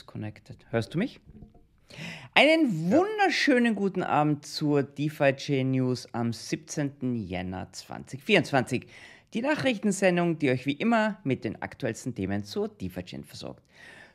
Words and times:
disconnected. 0.00 0.56
Hörst 0.70 0.94
du 0.94 0.98
mich? 0.98 1.20
Einen 2.34 2.90
wunderschönen 2.90 3.74
guten 3.74 4.02
Abend 4.02 4.46
zur 4.46 4.82
DeFi 4.82 5.34
Chain 5.34 5.72
News 5.72 6.08
am 6.12 6.32
17. 6.32 7.14
Jänner 7.16 7.70
2024. 7.70 8.86
Die 9.34 9.42
Nachrichtensendung, 9.42 10.38
die 10.38 10.50
euch 10.50 10.64
wie 10.64 10.72
immer 10.72 11.18
mit 11.22 11.44
den 11.44 11.60
aktuellsten 11.60 12.14
Themen 12.14 12.44
zur 12.44 12.68
DeFi 12.68 13.02
Chain 13.02 13.24
versorgt. 13.24 13.62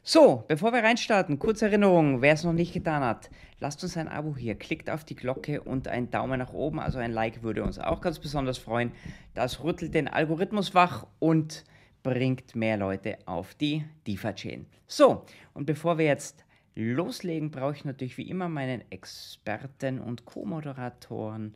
So, 0.02 0.44
bevor 0.48 0.72
wir 0.74 0.84
reinstarten, 0.84 1.38
kurze 1.38 1.66
Erinnerung, 1.66 2.22
wer 2.22 2.34
es 2.34 2.44
noch 2.44 2.54
nicht 2.54 2.74
getan 2.74 3.04
hat, 3.04 3.30
lasst 3.60 3.84
uns 3.84 3.98
ein 3.98 4.08
Abo 4.08 4.36
hier, 4.36 4.56
klickt 4.56 4.90
auf 4.90 5.04
die 5.04 5.16
Glocke 5.16 5.62
und 5.62 5.88
ein 5.88 6.10
Daumen 6.10 6.40
nach 6.40 6.54
oben, 6.54 6.80
also 6.80 7.00
ein 7.00 7.12
Like 7.12 7.44
würde 7.44 7.64
uns 7.64 7.80
auch 7.80 8.02
ganz 8.02 8.20
besonders 8.20 8.58
freuen. 8.58 8.92
Das 9.34 9.64
rüttelt 9.64 9.94
den 9.94 10.08
Algorithmus 10.08 10.74
wach 10.74 11.06
und 11.20 11.64
bringt 12.06 12.56
mehr 12.56 12.78
Leute 12.78 13.18
auf 13.26 13.56
die 13.56 13.84
DeFi-Chain. 14.06 14.68
So, 14.86 15.26
und 15.56 15.66
bevor 15.66 15.98
wir 15.98 16.06
jetzt 16.06 16.46
loslegen, 16.76 17.50
brauche 17.50 17.74
ich 17.74 17.84
natürlich 17.84 18.16
wie 18.20 18.30
immer 18.30 18.48
meinen 18.48 18.84
Experten 18.92 20.00
und 20.00 20.24
Co-Moderatoren 20.24 21.56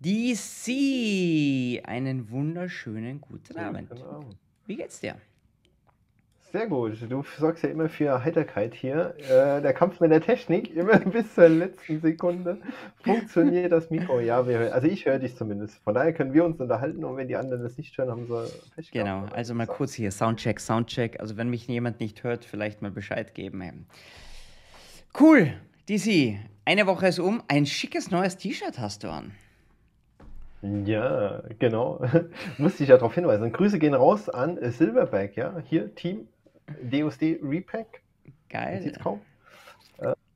DC. 0.00 1.80
Einen 1.86 2.28
wunderschönen 2.28 3.20
guten 3.20 3.56
Abend. 3.56 3.92
Wie 4.66 4.74
geht's 4.74 4.98
dir? 4.98 5.14
Sehr 6.50 6.66
gut. 6.66 6.96
Du 7.10 7.22
sorgst 7.38 7.62
ja 7.62 7.68
immer 7.68 7.90
für 7.90 8.24
Heiterkeit 8.24 8.72
hier. 8.74 9.14
Äh, 9.18 9.60
der 9.60 9.74
Kampf 9.74 10.00
mit 10.00 10.10
der 10.10 10.22
Technik, 10.22 10.74
immer 10.76 10.98
bis 10.98 11.34
zur 11.34 11.48
letzten 11.48 12.00
Sekunde 12.00 12.58
funktioniert 13.02 13.70
das 13.70 13.90
Mikro. 13.90 14.20
Ja, 14.20 14.48
wir, 14.48 14.72
also 14.74 14.86
ich 14.86 15.04
höre 15.04 15.18
dich 15.18 15.36
zumindest. 15.36 15.76
Von 15.84 15.94
daher 15.94 16.14
können 16.14 16.32
wir 16.32 16.46
uns 16.46 16.58
unterhalten 16.58 17.04
und 17.04 17.18
wenn 17.18 17.28
die 17.28 17.36
anderen 17.36 17.62
das 17.62 17.76
nicht 17.76 17.96
hören, 17.98 18.10
haben 18.10 18.26
sie 18.26 18.50
Pech 18.74 18.90
Genau, 18.92 19.26
also 19.34 19.52
mal 19.54 19.66
kurz 19.66 19.92
hier 19.92 20.10
Soundcheck, 20.10 20.58
Soundcheck. 20.58 21.20
Also 21.20 21.36
wenn 21.36 21.50
mich 21.50 21.66
jemand 21.66 22.00
nicht 22.00 22.24
hört, 22.24 22.46
vielleicht 22.46 22.80
mal 22.80 22.90
Bescheid 22.90 23.34
geben. 23.34 23.86
Cool, 25.18 25.52
DC. 25.88 26.38
Eine 26.64 26.86
Woche 26.86 27.08
ist 27.08 27.18
um. 27.18 27.42
Ein 27.48 27.66
schickes 27.66 28.10
neues 28.10 28.38
T-Shirt 28.38 28.78
hast 28.78 29.04
du 29.04 29.08
an. 29.08 29.32
Ja, 30.62 31.42
genau. 31.58 32.00
Musste 32.58 32.82
ich 32.82 32.88
ja 32.88 32.96
darauf 32.96 33.14
hinweisen. 33.14 33.52
Grüße 33.52 33.78
gehen 33.78 33.94
raus 33.94 34.28
an 34.28 34.58
Silverback, 34.60 35.36
ja. 35.36 35.62
Hier, 35.68 35.94
Team 35.94 36.26
DOSD 36.82 37.38
Repack. 37.42 38.02
Geil. 38.48 38.82
Sieht's 38.82 38.98
kaum. 38.98 39.20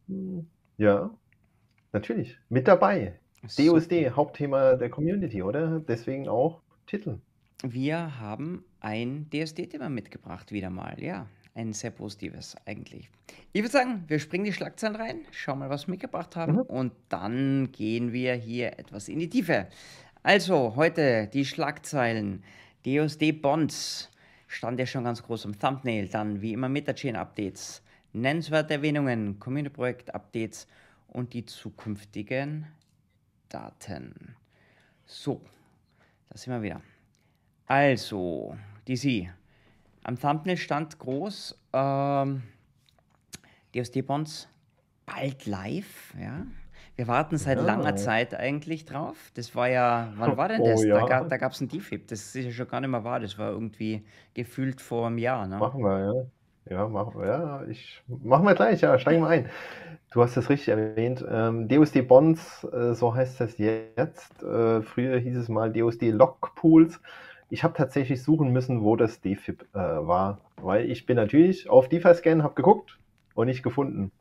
Ähm, 0.08 0.46
ja, 0.78 1.10
natürlich. 1.92 2.38
Mit 2.48 2.68
dabei. 2.68 3.18
So. 3.46 3.72
DOSD, 3.72 4.10
Hauptthema 4.10 4.74
der 4.74 4.90
Community, 4.90 5.42
oder? 5.42 5.80
Deswegen 5.80 6.28
auch 6.28 6.60
Titel. 6.86 7.18
Wir 7.64 8.20
haben 8.20 8.64
ein 8.80 9.28
DSD-Thema 9.32 9.88
mitgebracht, 9.88 10.52
wieder 10.52 10.70
mal, 10.70 11.02
ja. 11.02 11.26
Ein 11.54 11.74
sehr 11.74 11.90
positives 11.90 12.56
eigentlich. 12.64 13.10
Ich 13.52 13.60
würde 13.62 13.72
sagen, 13.72 14.04
wir 14.08 14.18
springen 14.18 14.44
die 14.44 14.52
Schlagzeilen 14.52 14.96
rein, 14.96 15.26
schauen 15.32 15.58
mal, 15.58 15.68
was 15.68 15.86
wir 15.86 15.92
mitgebracht 15.92 16.34
haben 16.34 16.54
mhm. 16.54 16.60
und 16.62 16.92
dann 17.08 17.70
gehen 17.72 18.12
wir 18.12 18.34
hier 18.34 18.78
etwas 18.78 19.08
in 19.08 19.18
die 19.18 19.28
Tiefe. 19.28 19.68
Also, 20.22 20.76
heute 20.76 21.26
die 21.26 21.44
Schlagzeilen. 21.44 22.42
DOSD 22.86 23.32
Bonds 23.32 24.10
stand 24.52 24.78
ja 24.78 24.86
schon 24.86 25.04
ganz 25.04 25.22
groß 25.22 25.46
im 25.46 25.58
Thumbnail. 25.58 26.08
Dann 26.08 26.40
wie 26.42 26.52
immer 26.52 26.68
Metachain-Updates, 26.68 27.82
nennenswerte 28.12 28.74
Erwähnungen, 28.74 29.38
Community-Projekt-Updates 29.38 30.66
und 31.08 31.32
die 31.32 31.44
zukünftigen 31.44 32.66
Daten. 33.48 34.36
So, 35.06 35.40
da 36.28 36.36
sind 36.36 36.52
wir 36.52 36.62
wieder. 36.62 36.80
Also, 37.66 38.56
DC. 38.86 39.28
Am 40.04 40.18
Thumbnail 40.18 40.56
stand 40.56 40.98
groß 40.98 41.58
ähm, 41.72 42.42
DSD-Bonds 43.74 44.48
bald 45.06 45.46
live, 45.46 46.14
ja. 46.20 46.46
Wir 47.02 47.08
warten 47.08 47.36
seit 47.36 47.58
ja. 47.58 47.64
langer 47.64 47.96
Zeit 47.96 48.32
eigentlich 48.32 48.84
drauf. 48.84 49.16
Das 49.34 49.56
war 49.56 49.68
ja, 49.68 50.12
wann 50.18 50.36
war 50.36 50.46
denn 50.46 50.60
oh 50.60 50.66
das? 50.66 50.82
Oh, 50.82 50.84
ja. 50.84 51.04
Da, 51.04 51.24
da 51.24 51.36
gab 51.36 51.50
es 51.50 51.60
ein 51.60 51.66
DFIP. 51.66 52.06
Das 52.06 52.36
ist 52.36 52.44
ja 52.44 52.52
schon 52.52 52.68
gar 52.68 52.80
nicht 52.80 52.90
mehr 52.90 53.02
wahr. 53.02 53.18
Das 53.18 53.36
war 53.38 53.50
irgendwie 53.50 54.04
gefühlt 54.34 54.80
vor 54.80 55.08
einem 55.08 55.18
Jahr. 55.18 55.48
Ne? 55.48 55.58
Machen 55.58 55.82
wir, 55.82 55.98
ja. 55.98 56.76
Ja, 56.76 56.86
machen 56.86 57.20
wir. 57.20 57.26
Ja, 57.26 57.64
ich 57.64 58.00
machen 58.06 58.46
wir 58.46 58.54
gleich, 58.54 58.82
ja, 58.82 58.96
steigen 59.00 59.22
wir 59.22 59.26
ein. 59.26 59.50
Du 60.12 60.22
hast 60.22 60.36
es 60.36 60.48
richtig 60.48 60.68
erwähnt. 60.68 61.24
Ähm, 61.28 61.66
DOSD 61.66 62.02
Bonds, 62.02 62.62
äh, 62.72 62.94
so 62.94 63.12
heißt 63.12 63.40
das 63.40 63.58
jetzt. 63.58 64.40
Äh, 64.44 64.82
früher 64.82 65.18
hieß 65.18 65.36
es 65.36 65.48
mal 65.48 65.72
DOSD 65.72 66.12
Lock 66.12 66.54
Pools. 66.54 67.00
Ich 67.50 67.64
habe 67.64 67.74
tatsächlich 67.74 68.22
suchen 68.22 68.52
müssen, 68.52 68.84
wo 68.84 68.94
das 68.94 69.20
DFIP 69.20 69.66
äh, 69.74 69.76
war, 69.76 70.38
weil 70.54 70.88
ich 70.88 71.04
bin 71.04 71.16
natürlich 71.16 71.68
auf 71.68 71.88
DeFi-Scan, 71.88 72.44
habe 72.44 72.54
geguckt 72.54 73.00
und 73.34 73.48
nicht 73.48 73.64
gefunden. 73.64 74.12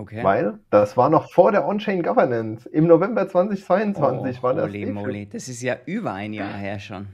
Okay. 0.00 0.24
Weil 0.24 0.58
das 0.70 0.96
war 0.96 1.10
noch 1.10 1.30
vor 1.30 1.52
der 1.52 1.68
On-Chain 1.68 2.02
Governance. 2.02 2.66
Im 2.70 2.86
November 2.86 3.28
2022 3.28 4.38
oh, 4.38 4.42
war 4.42 4.54
das. 4.54 4.64
Holy 4.64 4.86
moly, 4.86 5.28
das 5.28 5.46
ist 5.48 5.60
ja 5.60 5.76
über 5.84 6.14
ein 6.14 6.32
Jahr 6.32 6.54
her 6.54 6.78
schon. 6.78 7.08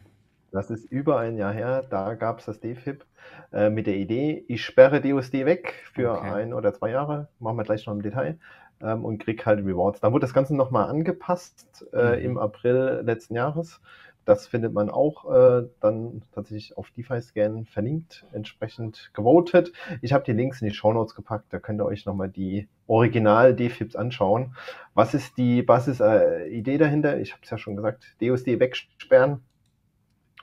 Das 0.53 0.71
ist 0.71 0.85
über 0.93 1.19
ein 1.19 1.37
Jahr 1.37 1.53
her. 1.53 1.85
Da 1.91 2.15
gab 2.15 2.39
es 2.39 2.45
das 2.45 2.61
DFIP 2.61 3.05
äh, 3.53 3.71
mit 3.71 3.89
der 3.89 3.97
Idee, 3.97 4.45
ich 4.47 4.65
sperre 4.65 5.01
DUSD 5.01 5.45
weg 5.47 5.75
für 5.95 6.13
okay. 6.13 6.31
ein 6.31 6.55
oder 6.55 6.73
zwei 6.75 6.91
Jahre. 6.91 7.27
Machen 7.41 7.57
wir 7.57 7.65
gleich 7.65 7.87
noch 7.87 7.95
im 7.95 8.03
Detail. 8.03 8.39
Ähm, 8.81 9.05
und 9.05 9.19
krieg 9.19 9.45
halt 9.45 9.67
Rewards. 9.67 9.99
Da 9.99 10.13
wurde 10.13 10.21
das 10.21 10.33
Ganze 10.35 10.55
nochmal 10.55 10.89
angepasst 10.89 11.85
äh, 11.93 12.19
mhm. 12.19 12.25
im 12.25 12.39
April 12.39 13.03
letzten 13.05 13.35
Jahres. 13.35 13.81
Das 14.27 14.49
findet 14.49 14.75
man 14.75 14.91
auch 14.91 15.33
äh, 15.33 15.69
dann 15.81 16.21
tatsächlich 16.35 16.77
auf 16.77 16.91
DeFi-Scan 16.91 17.65
verlinkt, 17.65 18.27
entsprechend 18.33 19.13
gewotet. 19.15 19.73
Ich 20.03 20.13
habe 20.13 20.25
die 20.25 20.33
Links 20.33 20.61
in 20.61 20.69
die 20.69 20.75
Show 20.75 20.93
Notes 20.93 21.15
gepackt, 21.15 21.47
da 21.53 21.61
könnt 21.61 21.81
ihr 21.81 21.87
euch 21.87 22.07
nochmal 22.07 22.29
die 22.29 22.69
Original-DFIPs 22.89 23.95
anschauen. 23.95 24.57
Was 24.95 25.15
ist 25.15 25.39
die 25.39 25.63
Basis-Idee 25.63 26.75
äh, 26.75 26.79
dahinter? 26.79 27.21
Ich 27.21 27.33
habe 27.33 27.43
es 27.45 27.51
ja 27.51 27.57
schon 27.57 27.77
gesagt, 27.77 28.17
DUSD 28.21 28.59
wegsperren 28.59 29.43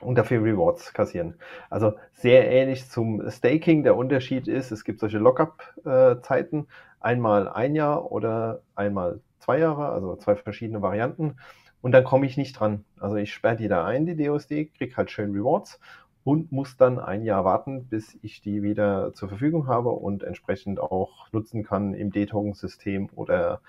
und 0.00 0.16
dafür 0.16 0.42
Rewards 0.42 0.94
kassieren. 0.94 1.34
Also 1.68 1.92
sehr 2.12 2.50
ähnlich 2.50 2.88
zum 2.88 3.30
Staking. 3.30 3.82
Der 3.82 3.96
Unterschied 3.96 4.48
ist, 4.48 4.72
es 4.72 4.84
gibt 4.84 5.00
solche 5.00 5.18
Lockup-Zeiten, 5.18 6.68
einmal 7.00 7.50
ein 7.50 7.74
Jahr 7.74 8.10
oder 8.10 8.62
einmal 8.74 9.20
zwei 9.40 9.58
Jahre, 9.58 9.90
also 9.90 10.16
zwei 10.16 10.36
verschiedene 10.36 10.80
Varianten 10.80 11.36
und 11.84 11.92
dann 11.92 12.02
komme 12.02 12.24
ich 12.24 12.38
nicht 12.38 12.58
dran. 12.58 12.82
Also 12.98 13.16
ich 13.16 13.34
sperre 13.34 13.56
die 13.56 13.68
da 13.68 13.84
ein, 13.84 14.06
die 14.06 14.16
DOSD, 14.16 14.70
kriege 14.74 14.96
halt 14.96 15.10
schön 15.10 15.32
Rewards 15.32 15.78
und 16.24 16.50
muss 16.50 16.78
dann 16.78 16.98
ein 16.98 17.24
Jahr 17.24 17.44
warten, 17.44 17.88
bis 17.88 18.16
ich 18.22 18.40
die 18.40 18.62
wieder 18.62 19.12
zur 19.12 19.28
Verfügung 19.28 19.66
habe 19.66 19.90
und 19.90 20.22
entsprechend 20.22 20.80
auch 20.80 21.30
nutzen 21.32 21.62
kann 21.62 21.92
im 21.92 22.10
D-Token-System 22.10 23.10
oder 23.14 23.60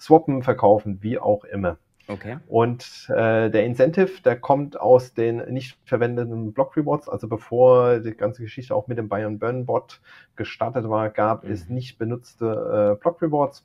swappen, 0.00 0.42
verkaufen, 0.42 0.98
wie 1.02 1.20
auch 1.20 1.44
immer. 1.44 1.78
Okay. 2.08 2.38
Und 2.48 3.08
äh, 3.08 3.50
der 3.50 3.64
Incentive, 3.64 4.20
der 4.24 4.40
kommt 4.40 4.80
aus 4.80 5.14
den 5.14 5.36
nicht 5.54 5.78
verwendeten 5.84 6.52
Block 6.52 6.76
Rewards. 6.76 7.08
Also 7.08 7.28
bevor 7.28 8.00
die 8.00 8.16
ganze 8.16 8.42
Geschichte 8.42 8.74
auch 8.74 8.88
mit 8.88 8.98
dem 8.98 9.08
Buy 9.08 9.22
and 9.22 9.38
Burn 9.38 9.64
Bot 9.64 10.00
gestartet 10.34 10.88
war, 10.88 11.08
gab 11.08 11.44
mhm. 11.44 11.52
es 11.52 11.68
nicht 11.68 11.98
benutzte 11.98 12.96
äh, 12.98 13.00
Block 13.00 13.22
Rewards 13.22 13.64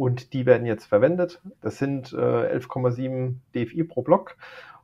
und 0.00 0.32
die 0.32 0.46
werden 0.46 0.66
jetzt 0.66 0.86
verwendet. 0.86 1.42
Das 1.60 1.76
sind 1.76 2.14
äh, 2.14 2.16
11,7 2.16 3.34
DFI 3.54 3.84
pro 3.84 4.00
Block, 4.00 4.38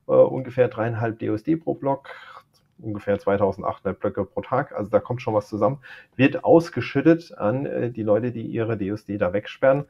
äh, 0.08 0.12
ungefähr 0.12 0.68
dreieinhalb 0.68 1.18
DOSD 1.18 1.56
pro 1.56 1.72
Block, 1.72 2.10
ungefähr 2.78 3.18
2800 3.18 3.98
Blöcke 3.98 4.26
pro 4.26 4.42
Tag. 4.42 4.72
Also 4.72 4.90
da 4.90 5.00
kommt 5.00 5.22
schon 5.22 5.32
was 5.32 5.48
zusammen. 5.48 5.78
Wird 6.16 6.44
ausgeschüttet 6.44 7.32
an 7.38 7.64
äh, 7.64 7.90
die 7.90 8.02
Leute, 8.02 8.30
die 8.30 8.42
ihre 8.42 8.76
DOSD 8.76 9.16
da 9.16 9.32
wegsperren. 9.32 9.86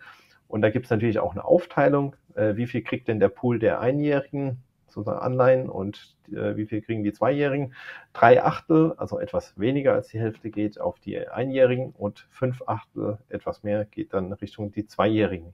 Und 0.47 0.63
da 0.63 0.71
gibt 0.71 0.85
es 0.85 0.91
natürlich 0.91 1.19
auch 1.19 1.33
eine 1.33 1.45
Aufteilung. 1.45 2.15
Äh, 2.37 2.55
wie 2.55 2.69
viel 2.69 2.83
kriegt 2.83 3.09
denn 3.09 3.19
der 3.19 3.29
Pool 3.29 3.59
der 3.59 3.81
Einjährigen? 3.81 4.63
Sozusagen 4.89 5.21
Anleihen 5.21 5.69
und 5.69 6.17
äh, 6.29 6.57
wie 6.57 6.67
viel 6.67 6.83
kriegen 6.83 7.05
die 7.05 7.13
Zweijährigen? 7.13 7.75
Drei 8.13 8.43
Achtel, 8.43 8.95
also 8.97 9.19
etwas 9.19 9.59
weniger 9.59 9.93
als 9.93 10.09
die 10.09 10.19
Hälfte 10.19 10.51
geht 10.51 10.81
auf 10.81 10.99
die 10.99 11.29
Einjährigen 11.29 11.91
und 11.91 12.27
fünf 12.31 12.63
Achtel, 12.67 13.19
etwas 13.29 13.63
mehr, 13.63 13.85
geht 13.85 14.15
dann 14.15 14.33
Richtung 14.33 14.73
die 14.73 14.87
Zweijährigen. 14.87 15.53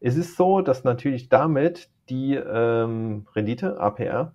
Es 0.00 0.16
ist 0.16 0.36
so, 0.36 0.60
dass 0.60 0.84
natürlich 0.84 1.28
damit 1.28 1.88
die 2.08 2.34
ähm, 2.34 3.26
Rendite, 3.34 3.80
APR, 3.80 4.32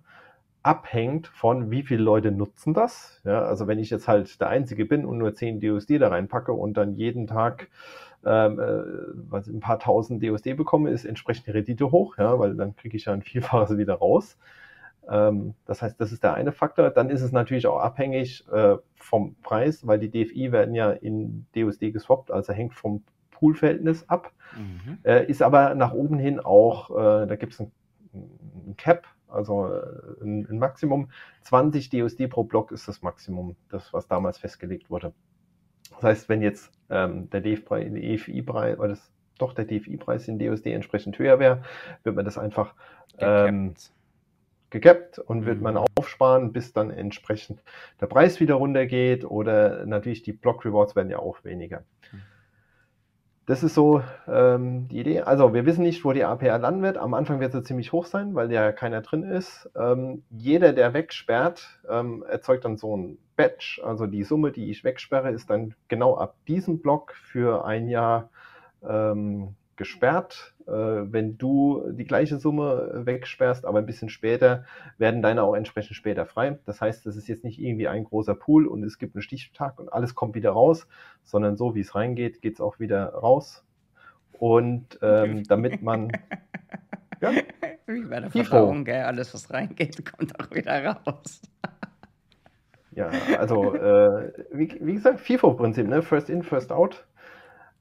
abhängt 0.62 1.26
von 1.28 1.70
wie 1.70 1.82
viele 1.82 2.02
Leute 2.02 2.30
nutzen 2.30 2.74
das. 2.74 3.20
Ja, 3.24 3.42
also 3.42 3.66
wenn 3.66 3.78
ich 3.78 3.90
jetzt 3.90 4.08
halt 4.08 4.40
der 4.40 4.48
Einzige 4.48 4.84
bin 4.84 5.04
und 5.04 5.18
nur 5.18 5.34
10 5.34 5.60
DUSD 5.60 5.98
da 5.98 6.08
reinpacke 6.08 6.52
und 6.52 6.76
dann 6.76 6.94
jeden 6.94 7.26
Tag 7.26 7.68
ähm, 8.24 8.60
äh, 8.60 8.82
was 9.30 9.48
ein 9.48 9.60
paar 9.60 9.78
tausend 9.78 10.22
DUSD 10.22 10.54
bekomme, 10.54 10.90
ist 10.90 11.04
entsprechend 11.04 11.46
die 11.46 11.50
Rendite 11.50 11.90
hoch, 11.90 12.18
ja, 12.18 12.38
weil 12.38 12.54
dann 12.54 12.76
kriege 12.76 12.96
ich 12.96 13.06
ja 13.06 13.12
ein 13.12 13.22
Vielfaches 13.22 13.76
wieder 13.76 13.94
raus. 13.94 14.38
Ähm, 15.08 15.54
das 15.66 15.82
heißt, 15.82 16.00
das 16.00 16.12
ist 16.12 16.22
der 16.22 16.34
eine 16.34 16.52
Faktor. 16.52 16.90
Dann 16.90 17.10
ist 17.10 17.22
es 17.22 17.32
natürlich 17.32 17.66
auch 17.66 17.80
abhängig 17.80 18.44
äh, 18.52 18.76
vom 18.94 19.34
Preis, 19.42 19.86
weil 19.86 19.98
die 19.98 20.10
DFI 20.10 20.52
werden 20.52 20.74
ja 20.74 20.92
in 20.92 21.46
DUSD 21.56 21.90
geswappt, 21.92 22.30
also 22.30 22.52
hängt 22.52 22.74
vom 22.74 23.02
Poolverhältnis 23.32 24.08
ab. 24.08 24.30
Mhm. 24.56 24.98
Äh, 25.02 25.26
ist 25.26 25.42
aber 25.42 25.74
nach 25.74 25.92
oben 25.92 26.18
hin 26.18 26.38
auch, 26.38 26.90
äh, 26.90 27.26
da 27.26 27.36
gibt 27.36 27.54
es 27.54 27.60
ein, 27.60 27.72
ein 28.14 28.76
Cap, 28.76 29.06
also 29.32 29.66
äh, 29.66 30.22
ein, 30.22 30.46
ein, 30.48 30.58
Maximum. 30.58 31.10
20 31.42 31.90
DUSD 31.90 32.28
pro 32.28 32.44
Block 32.44 32.72
ist 32.72 32.88
das 32.88 33.02
Maximum, 33.02 33.56
das 33.68 33.92
was 33.92 34.06
damals 34.08 34.38
festgelegt 34.38 34.90
wurde. 34.90 35.12
Das 35.90 36.02
heißt, 36.02 36.28
wenn 36.28 36.42
jetzt 36.42 36.70
ähm, 36.90 37.30
der 37.30 37.40
DFI-Preis 37.40 38.78
oder 38.78 38.88
das, 38.88 39.12
doch 39.38 39.54
der 39.54 39.64
DFI-Preis 39.64 40.28
in 40.28 40.38
DOSD 40.38 40.72
entsprechend 40.72 41.18
höher 41.18 41.38
wäre, 41.38 41.62
wird 42.04 42.16
man 42.16 42.24
das 42.24 42.38
einfach 42.38 42.74
ähm, 43.18 43.74
gekappt 44.70 45.18
und 45.18 45.46
wird 45.46 45.60
man 45.60 45.74
mhm. 45.74 45.84
aufsparen, 45.96 46.52
bis 46.52 46.72
dann 46.72 46.90
entsprechend 46.90 47.62
der 48.00 48.06
Preis 48.06 48.40
wieder 48.40 48.54
runtergeht 48.54 49.24
oder 49.24 49.86
natürlich 49.86 50.22
die 50.22 50.32
Block 50.32 50.64
Rewards 50.64 50.96
werden 50.96 51.10
ja 51.10 51.18
auch 51.18 51.44
weniger. 51.44 51.84
Mhm. 52.12 52.22
Das 53.52 53.62
ist 53.62 53.74
so 53.74 54.02
ähm, 54.28 54.88
die 54.88 55.00
Idee. 55.00 55.20
Also 55.20 55.52
wir 55.52 55.66
wissen 55.66 55.82
nicht, 55.82 56.06
wo 56.06 56.14
die 56.14 56.24
APR 56.24 56.58
landen 56.58 56.80
wird. 56.80 56.96
Am 56.96 57.12
Anfang 57.12 57.38
wird 57.38 57.52
sie 57.52 57.62
ziemlich 57.62 57.92
hoch 57.92 58.06
sein, 58.06 58.34
weil 58.34 58.50
ja 58.50 58.72
keiner 58.72 59.02
drin 59.02 59.24
ist. 59.24 59.68
Ähm, 59.76 60.22
jeder, 60.30 60.72
der 60.72 60.94
wegsperrt, 60.94 61.78
ähm, 61.86 62.24
erzeugt 62.26 62.64
dann 62.64 62.78
so 62.78 62.96
ein 62.96 63.18
Batch. 63.36 63.78
Also 63.84 64.06
die 64.06 64.24
Summe, 64.24 64.52
die 64.52 64.70
ich 64.70 64.84
wegsperre, 64.84 65.32
ist 65.32 65.50
dann 65.50 65.74
genau 65.88 66.16
ab 66.16 66.34
diesem 66.48 66.80
Block 66.80 67.12
für 67.12 67.66
ein 67.66 67.88
Jahr 67.88 68.30
ähm, 68.88 69.54
gesperrt. 69.76 70.54
Äh, 70.66 70.72
wenn 70.72 71.38
du 71.38 71.90
die 71.92 72.04
gleiche 72.04 72.38
Summe 72.38 73.02
wegsperrst, 73.04 73.64
aber 73.64 73.78
ein 73.78 73.86
bisschen 73.86 74.08
später, 74.08 74.64
werden 74.98 75.22
deine 75.22 75.42
auch 75.42 75.54
entsprechend 75.54 75.96
später 75.96 76.26
frei. 76.26 76.58
Das 76.66 76.80
heißt, 76.80 77.06
das 77.06 77.16
ist 77.16 77.28
jetzt 77.28 77.44
nicht 77.44 77.58
irgendwie 77.58 77.88
ein 77.88 78.04
großer 78.04 78.34
Pool 78.34 78.66
und 78.66 78.84
es 78.84 78.98
gibt 78.98 79.14
einen 79.14 79.22
Stichtag 79.22 79.78
und 79.78 79.92
alles 79.92 80.14
kommt 80.14 80.34
wieder 80.34 80.50
raus, 80.50 80.86
sondern 81.22 81.56
so 81.56 81.74
wie 81.74 81.80
es 81.80 81.94
reingeht, 81.94 82.42
geht 82.42 82.54
es 82.54 82.60
auch 82.60 82.78
wieder 82.78 83.12
raus. 83.14 83.64
Und 84.38 84.98
ähm, 85.02 85.44
damit 85.48 85.82
man. 85.82 86.12
Ja, 87.20 87.30
wie 87.86 88.02
bei 88.02 88.20
der 88.20 88.30
Verdauung, 88.30 88.84
gell? 88.84 89.02
Alles, 89.02 89.32
was 89.32 89.52
reingeht, 89.52 90.04
kommt 90.04 90.38
auch 90.40 90.50
wieder 90.50 90.84
raus. 90.84 91.42
ja, 92.90 93.10
also, 93.38 93.74
äh, 93.74 94.32
wie, 94.50 94.76
wie 94.80 94.94
gesagt, 94.94 95.20
FIFO-Prinzip, 95.20 95.86
ne? 95.86 96.02
First 96.02 96.28
in, 96.30 96.42
first 96.42 96.72
out. 96.72 97.06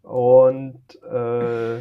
Und 0.04 0.82
äh, 1.04 1.80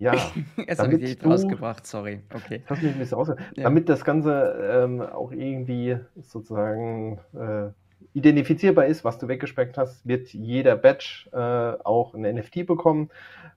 ja, 0.00 0.14
Jetzt 0.56 0.78
habe 0.78 0.94
ich 0.94 1.18
dich 1.18 1.24
rausgebracht, 1.24 1.86
sorry. 1.86 2.20
Okay. 2.34 2.62
Hast 2.66 2.82
mich 2.82 2.92
ein 2.92 2.98
bisschen 2.98 3.18
rausgebracht. 3.18 3.56
Ja. 3.56 3.64
Damit 3.64 3.88
das 3.88 4.04
Ganze 4.04 4.82
ähm, 4.84 5.02
auch 5.02 5.30
irgendwie 5.30 5.98
sozusagen 6.16 7.20
äh, 7.34 7.68
identifizierbar 8.14 8.86
ist, 8.86 9.04
was 9.04 9.18
du 9.18 9.28
weggespeckt 9.28 9.78
hast, 9.78 10.06
wird 10.06 10.28
jeder 10.28 10.76
Batch 10.76 11.28
äh, 11.32 11.36
auch 11.36 12.14
ein 12.14 12.22
NFT 12.22 12.66
bekommen. 12.66 13.10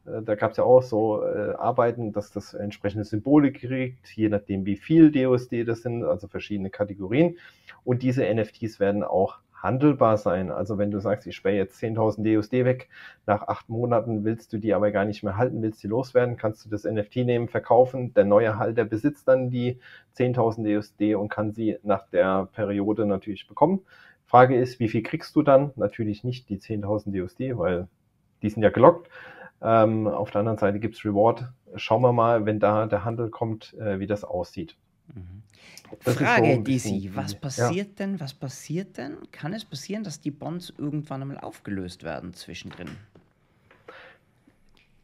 Äh, 0.05 0.21
da 0.21 0.35
gab 0.35 0.51
es 0.51 0.57
ja 0.57 0.63
auch 0.63 0.83
so 0.83 1.23
äh, 1.23 1.53
Arbeiten, 1.53 2.11
dass 2.11 2.31
das 2.31 2.53
entsprechende 2.53 3.05
Symbole 3.05 3.51
kriegt, 3.51 4.09
je 4.09 4.29
nachdem 4.29 4.65
wie 4.65 4.75
viel 4.75 5.11
DOSD 5.11 5.63
das 5.63 5.81
sind, 5.81 6.03
also 6.03 6.27
verschiedene 6.27 6.69
Kategorien. 6.69 7.37
Und 7.83 8.03
diese 8.03 8.23
NFTs 8.23 8.79
werden 8.79 9.03
auch 9.03 9.39
handelbar 9.63 10.17
sein. 10.17 10.51
Also 10.51 10.77
wenn 10.77 10.91
du 10.91 10.99
sagst, 10.99 11.25
ich 11.25 11.35
sperre 11.35 11.55
jetzt 11.55 11.81
10.000 11.81 12.35
DUSD 12.35 12.65
weg, 12.65 12.89
nach 13.25 13.47
acht 13.47 13.69
Monaten 13.69 14.25
willst 14.25 14.51
du 14.51 14.57
die 14.57 14.73
aber 14.73 14.91
gar 14.91 15.05
nicht 15.05 15.23
mehr 15.23 15.37
halten, 15.37 15.61
willst 15.61 15.81
die 15.81 15.87
loswerden, 15.87 16.37
kannst 16.37 16.65
du 16.65 16.69
das 16.69 16.83
NFT 16.83 17.17
nehmen, 17.17 17.47
verkaufen. 17.47 18.13
Der 18.13 18.25
neue 18.25 18.59
Halter 18.59 18.83
besitzt 18.83 19.27
dann 19.27 19.49
die 19.49 19.79
10.000 20.17 20.75
DUSD 20.75 21.15
und 21.15 21.29
kann 21.29 21.53
sie 21.53 21.77
nach 21.81 22.07
der 22.09 22.49
Periode 22.53 23.05
natürlich 23.05 23.47
bekommen. 23.47 23.81
Frage 24.25 24.57
ist, 24.57 24.79
wie 24.79 24.89
viel 24.89 25.03
kriegst 25.03 25.35
du 25.35 25.41
dann? 25.41 25.71
Natürlich 25.75 26.23
nicht 26.23 26.49
die 26.49 26.59
10.000 26.59 27.17
DUSD, 27.17 27.57
weil 27.57 27.87
die 28.41 28.49
sind 28.49 28.63
ja 28.63 28.69
gelockt. 28.69 29.09
Ähm, 29.61 30.07
auf 30.07 30.31
der 30.31 30.39
anderen 30.39 30.57
Seite 30.57 30.79
gibt's 30.79 31.05
Reward. 31.05 31.53
Schauen 31.75 32.01
wir 32.01 32.11
mal, 32.11 32.45
wenn 32.45 32.59
da 32.59 32.85
der 32.85 33.05
Handel 33.05 33.29
kommt, 33.29 33.73
äh, 33.75 33.99
wie 33.99 34.07
das 34.07 34.25
aussieht. 34.25 34.75
Mhm. 35.07 35.43
Frage, 35.99 36.55
so 36.55 36.61
DC, 36.61 37.15
was 37.15 37.35
passiert 37.35 37.99
ja. 37.99 38.05
denn, 38.05 38.19
was 38.19 38.33
passiert 38.33 38.97
denn? 38.97 39.17
Kann 39.31 39.53
es 39.53 39.63
passieren, 39.63 40.03
dass 40.03 40.19
die 40.19 40.31
Bonds 40.31 40.73
irgendwann 40.77 41.21
einmal 41.21 41.37
aufgelöst 41.39 42.03
werden 42.03 42.33
zwischendrin? 42.33 42.89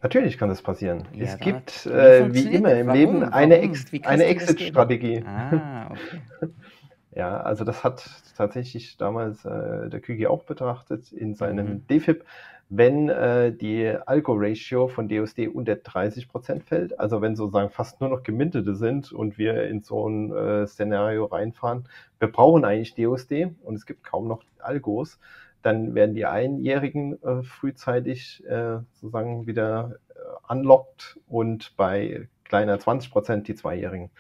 Natürlich 0.02 0.38
kann 0.38 0.50
das 0.50 0.62
passieren. 0.62 1.06
Ja, 1.14 1.26
es 1.26 1.40
gibt, 1.40 1.86
äh, 1.86 2.34
wie 2.34 2.48
immer 2.54 2.74
im 2.74 2.88
Warum? 2.88 3.00
Leben, 3.00 3.24
eine, 3.24 3.60
Ex 3.60 3.86
eine 4.04 4.26
Exit-Strategie. 4.26 5.24
Ah, 5.26 5.92
okay. 5.92 6.22
ja, 7.16 7.42
also 7.42 7.66
das 7.66 7.84
hat 7.84 8.10
tatsächlich 8.38 8.96
damals 8.96 9.44
äh, 9.44 9.90
der 9.90 10.00
Kügi 10.00 10.26
auch 10.28 10.44
betrachtet 10.44 11.12
in 11.12 11.36
seinem 11.36 11.68
mhm. 11.68 11.88
DFIP 11.88 12.24
wenn 12.70 13.10
äh, 13.10 13.52
die 13.52 13.88
Algo-Ratio 13.88 14.88
von 14.88 15.10
DOSD 15.10 15.48
unter 15.48 15.74
30% 15.74 16.62
fällt, 16.62 17.00
also 17.00 17.22
wenn 17.22 17.36
sozusagen 17.36 17.72
fast 17.72 18.00
nur 18.00 18.12
noch 18.12 18.22
Gemintete 18.22 18.76
sind 18.76 19.12
und 19.12 19.40
wir 19.40 19.64
in 19.64 19.82
so 19.82 20.08
ein 20.08 20.32
äh, 20.32 20.68
Szenario 20.68 21.26
reinfahren, 21.26 21.90
wir 22.20 22.32
brauchen 22.32 22.64
eigentlich 22.66 22.94
DOSD 22.94 23.56
und 23.64 23.76
es 23.76 23.88
gibt 23.88 24.04
kaum 24.04 24.28
noch 24.28 24.44
Algos, 24.60 25.20
dann 25.64 25.96
werden 25.96 26.14
die 26.14 26.26
Einjährigen 26.26 27.22
äh, 27.24 27.42
frühzeitig 27.42 28.46
äh, 28.46 28.80
sozusagen 28.94 29.48
wieder 29.48 29.96
äh, 30.10 30.54
unlocked 30.54 31.20
und 31.28 31.76
bei 31.76 32.30
kleiner 32.44 32.78
20% 32.78 33.42
die 33.42 33.56
Zweijährigen. 33.56 34.12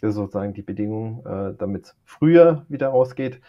Das 0.00 0.10
ist 0.10 0.16
sozusagen 0.16 0.54
die 0.54 0.62
Bedingung, 0.62 1.24
äh, 1.24 1.54
damit 1.56 1.94
früher 2.04 2.66
wieder 2.68 2.88
rausgeht. 2.88 3.40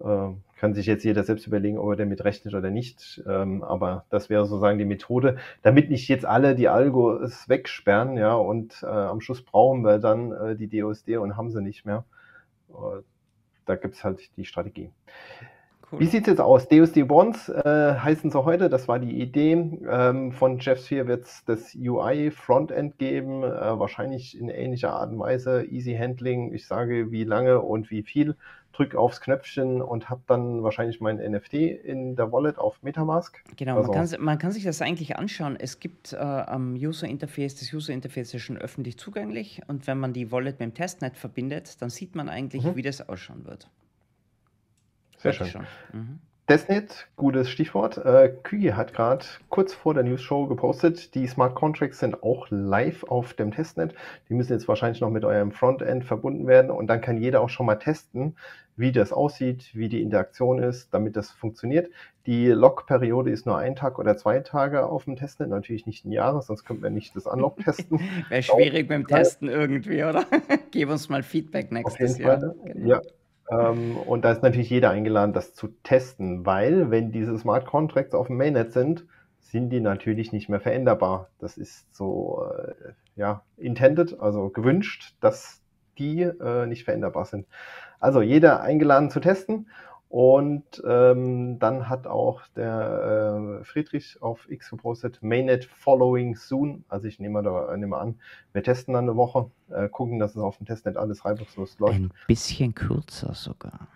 Äh, 0.00 0.32
kann 0.56 0.72
sich 0.74 0.86
jetzt 0.86 1.04
jeder 1.04 1.24
selbst 1.24 1.46
überlegen, 1.46 1.78
ob 1.78 1.90
er 1.90 1.96
damit 1.96 2.24
rechnet 2.24 2.54
oder 2.54 2.70
nicht. 2.70 3.22
Ähm, 3.26 3.62
aber 3.62 4.06
das 4.08 4.30
wäre 4.30 4.46
sozusagen 4.46 4.78
die 4.78 4.84
Methode, 4.84 5.36
damit 5.62 5.90
nicht 5.90 6.08
jetzt 6.08 6.24
alle 6.24 6.54
die 6.54 6.68
Algos 6.68 7.48
wegsperren, 7.48 8.16
ja, 8.16 8.34
und 8.34 8.82
äh, 8.82 8.86
am 8.86 9.20
Schluss 9.20 9.42
brauchen 9.42 9.82
wir 9.82 9.98
dann 9.98 10.32
äh, 10.32 10.56
die 10.56 10.68
DOSD 10.68 11.18
und 11.18 11.36
haben 11.36 11.50
sie 11.50 11.60
nicht 11.60 11.84
mehr. 11.84 12.04
Äh, 12.70 13.02
da 13.66 13.76
gibt 13.76 13.94
es 13.94 14.04
halt 14.04 14.20
die 14.36 14.44
Strategie. 14.44 14.90
Cool. 15.94 16.00
Wie 16.00 16.06
sieht 16.06 16.22
es 16.22 16.26
jetzt 16.28 16.40
aus? 16.40 16.68
DOSD 16.68 17.04
Bonds 17.04 17.48
äh, 17.48 17.94
heißen 17.94 18.30
sie 18.30 18.44
heute, 18.44 18.68
das 18.68 18.88
war 18.88 18.98
die 18.98 19.20
Idee. 19.20 19.52
Ähm, 19.52 20.32
von 20.32 20.58
Jeff 20.58 20.84
Sphere 20.84 21.06
wird 21.06 21.24
es 21.24 21.44
das 21.44 21.74
UI 21.74 22.32
Frontend 22.32 22.98
geben, 22.98 23.44
äh, 23.44 23.78
wahrscheinlich 23.78 24.36
in 24.36 24.48
ähnlicher 24.48 24.92
Art 24.92 25.12
und 25.12 25.20
Weise. 25.20 25.64
Easy 25.64 25.94
Handling, 25.94 26.52
ich 26.52 26.66
sage 26.66 27.12
wie 27.12 27.22
lange 27.24 27.60
und 27.60 27.90
wie 27.90 28.02
viel 28.02 28.34
drücke 28.72 28.98
aufs 28.98 29.20
Knöpfchen 29.20 29.80
und 29.80 30.10
habe 30.10 30.22
dann 30.26 30.64
wahrscheinlich 30.64 31.00
mein 31.00 31.18
NFT 31.18 31.54
in 31.54 32.16
der 32.16 32.32
Wallet 32.32 32.58
auf 32.58 32.82
Metamask. 32.82 33.40
Genau, 33.56 33.76
also, 33.76 33.92
man, 33.92 34.08
kann, 34.08 34.24
man, 34.24 34.38
kann, 34.38 34.50
sich 34.50 34.64
das 34.64 34.82
eigentlich 34.82 35.16
anschauen. 35.16 35.56
Es 35.56 35.78
gibt 35.78 36.12
äh, 36.12 36.16
am 36.16 36.74
User 36.74 37.06
Interface, 37.06 37.54
das 37.54 37.72
User 37.72 37.92
Interface 37.92 38.34
ist 38.34 38.42
schon 38.42 38.58
öffentlich 38.58 38.98
zugänglich 38.98 39.62
und 39.68 39.86
wenn 39.86 39.98
man 39.98 40.12
die 40.12 40.32
Wallet 40.32 40.58
mit 40.58 40.70
dem 40.70 40.74
Testnet 40.74 41.16
verbindet, 41.16 41.80
dann 41.80 41.90
sieht 41.90 42.16
man 42.16 42.28
eigentlich, 42.28 42.64
mhm. 42.64 42.74
wie 42.74 42.82
das 42.82 43.08
ausschauen 43.08 43.44
wird. 43.44 43.68
Sehr 45.32 45.46
schön. 45.46 45.66
Mhm. 45.92 46.18
Testnet, 46.46 47.08
gutes 47.16 47.48
Stichwort. 47.48 47.96
Äh, 47.96 48.30
Kügi 48.42 48.68
hat 48.68 48.92
gerade 48.92 49.24
kurz 49.48 49.72
vor 49.72 49.94
der 49.94 50.02
News 50.02 50.20
Show 50.20 50.46
gepostet, 50.46 51.14
die 51.14 51.26
Smart 51.26 51.54
Contracts 51.54 52.00
sind 52.00 52.22
auch 52.22 52.48
live 52.50 53.04
auf 53.04 53.32
dem 53.32 53.50
Testnet. 53.50 53.94
Die 54.28 54.34
müssen 54.34 54.52
jetzt 54.52 54.68
wahrscheinlich 54.68 55.00
noch 55.00 55.08
mit 55.08 55.24
eurem 55.24 55.52
Frontend 55.52 56.04
verbunden 56.04 56.46
werden 56.46 56.70
und 56.70 56.88
dann 56.88 57.00
kann 57.00 57.16
jeder 57.16 57.40
auch 57.40 57.48
schon 57.48 57.64
mal 57.64 57.76
testen, 57.76 58.36
wie 58.76 58.92
das 58.92 59.10
aussieht, 59.10 59.70
wie 59.72 59.88
die 59.88 60.02
Interaktion 60.02 60.58
ist, 60.58 60.92
damit 60.92 61.16
das 61.16 61.30
funktioniert. 61.30 61.88
Die 62.26 62.48
Log-Periode 62.48 63.30
ist 63.30 63.46
nur 63.46 63.56
ein 63.56 63.74
Tag 63.74 63.98
oder 63.98 64.14
zwei 64.18 64.40
Tage 64.40 64.84
auf 64.84 65.04
dem 65.04 65.16
Testnet, 65.16 65.48
natürlich 65.48 65.86
nicht 65.86 66.04
ein 66.04 66.12
Jahr, 66.12 66.42
sonst 66.42 66.64
könnten 66.64 66.82
wir 66.82 66.90
nicht 66.90 67.16
das 67.16 67.26
Unlock 67.26 67.56
testen. 67.64 68.00
Wäre 68.28 68.42
schwierig 68.42 68.86
beim 68.88 69.06
Testen 69.06 69.48
irgendwie, 69.48 70.04
oder? 70.04 70.26
Gib 70.72 70.90
uns 70.90 71.08
mal 71.08 71.22
Feedback 71.22 71.72
nächstes 71.72 72.18
Jahr. 72.18 72.38
Fall, 72.38 72.54
genau. 72.66 72.86
Ja, 72.86 73.00
ähm, 73.50 73.96
und 73.96 74.24
da 74.24 74.32
ist 74.32 74.42
natürlich 74.42 74.70
jeder 74.70 74.90
eingeladen, 74.90 75.32
das 75.32 75.54
zu 75.54 75.68
testen, 75.82 76.46
weil 76.46 76.90
wenn 76.90 77.12
diese 77.12 77.36
Smart 77.38 77.66
Contracts 77.66 78.14
auf 78.14 78.28
dem 78.28 78.36
Mainnet 78.36 78.72
sind, 78.72 79.06
sind 79.40 79.70
die 79.70 79.80
natürlich 79.80 80.32
nicht 80.32 80.48
mehr 80.48 80.60
veränderbar. 80.60 81.28
Das 81.38 81.56
ist 81.56 81.94
so, 81.94 82.46
äh, 82.56 82.92
ja, 83.16 83.42
intended, 83.56 84.18
also 84.18 84.48
gewünscht, 84.48 85.14
dass 85.20 85.62
die 85.98 86.22
äh, 86.22 86.66
nicht 86.66 86.84
veränderbar 86.84 87.24
sind. 87.24 87.46
Also 88.00 88.20
jeder 88.20 88.62
eingeladen 88.62 89.10
zu 89.10 89.20
testen 89.20 89.68
und 90.14 90.80
ähm, 90.86 91.58
dann 91.58 91.88
hat 91.88 92.06
auch 92.06 92.42
der 92.54 93.58
äh, 93.60 93.64
Friedrich 93.64 94.22
auf 94.22 94.48
X 94.48 94.70
gepostet, 94.70 95.20
Mainnet 95.24 95.64
following 95.64 96.36
soon. 96.36 96.84
Also 96.88 97.08
ich 97.08 97.18
nehme, 97.18 97.42
da, 97.42 97.76
nehme 97.76 97.96
an, 97.96 98.20
wir 98.52 98.62
testen 98.62 98.94
dann 98.94 99.08
eine 99.08 99.16
Woche, 99.16 99.50
äh, 99.70 99.88
gucken, 99.88 100.20
dass 100.20 100.36
es 100.36 100.40
auf 100.40 100.58
dem 100.58 100.66
Testnet 100.66 100.96
alles 100.96 101.24
reibungslos 101.24 101.80
läuft. 101.80 101.96
Ein 101.96 102.12
bisschen 102.28 102.76
kürzer 102.76 103.34
sogar. 103.34 103.88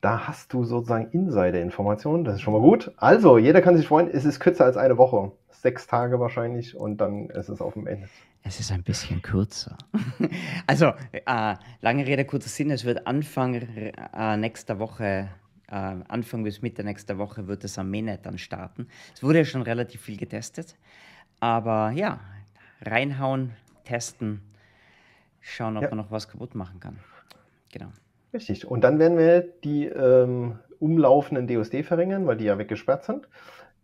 Da 0.00 0.28
hast 0.28 0.52
du 0.52 0.62
sozusagen 0.62 1.10
Insider-Informationen, 1.10 2.22
das 2.22 2.36
ist 2.36 2.42
schon 2.42 2.52
mal 2.52 2.62
gut. 2.62 2.92
Also, 2.96 3.36
jeder 3.36 3.62
kann 3.62 3.76
sich 3.76 3.88
freuen, 3.88 4.08
es 4.08 4.24
ist 4.24 4.38
kürzer 4.38 4.64
als 4.64 4.76
eine 4.76 4.96
Woche. 4.96 5.32
Sechs 5.50 5.88
Tage 5.88 6.20
wahrscheinlich 6.20 6.76
und 6.76 6.98
dann 6.98 7.30
ist 7.30 7.48
es 7.48 7.60
auf 7.60 7.72
dem 7.72 7.88
Ende. 7.88 8.06
Es 8.46 8.60
ist 8.60 8.70
ein 8.70 8.82
bisschen 8.82 9.22
kürzer. 9.22 9.78
also, 10.66 10.92
äh, 11.12 11.54
lange 11.80 12.06
Rede, 12.06 12.26
kurzer 12.26 12.50
Sinn, 12.50 12.70
es 12.70 12.84
wird 12.84 13.06
Anfang 13.06 13.54
äh, 13.54 14.36
nächster 14.36 14.78
Woche, 14.78 15.30
äh, 15.68 15.72
Anfang 15.72 16.44
bis 16.44 16.60
Mitte 16.60 16.84
nächster 16.84 17.16
Woche 17.16 17.46
wird 17.48 17.64
es 17.64 17.78
am 17.78 17.90
Mainnet 17.90 18.26
dann 18.26 18.36
starten. 18.36 18.86
Es 19.14 19.22
wurde 19.22 19.38
ja 19.38 19.44
schon 19.46 19.62
relativ 19.62 20.02
viel 20.02 20.18
getestet, 20.18 20.76
aber 21.40 21.92
ja, 21.92 22.20
reinhauen, 22.82 23.52
testen, 23.84 24.42
schauen, 25.40 25.78
ob 25.78 25.84
ja. 25.84 25.88
man 25.88 25.98
noch 25.98 26.10
was 26.10 26.28
kaputt 26.28 26.54
machen 26.54 26.80
kann. 26.80 26.98
Genau. 27.72 27.92
Richtig. 28.34 28.66
Und 28.66 28.82
dann 28.84 28.98
werden 28.98 29.16
wir 29.16 29.40
die 29.40 29.86
ähm, 29.86 30.58
umlaufenden 30.80 31.46
DUSD 31.46 31.82
verringern, 31.82 32.26
weil 32.26 32.36
die 32.36 32.44
ja 32.44 32.58
weggesperrt 32.58 33.04
sind. 33.04 33.26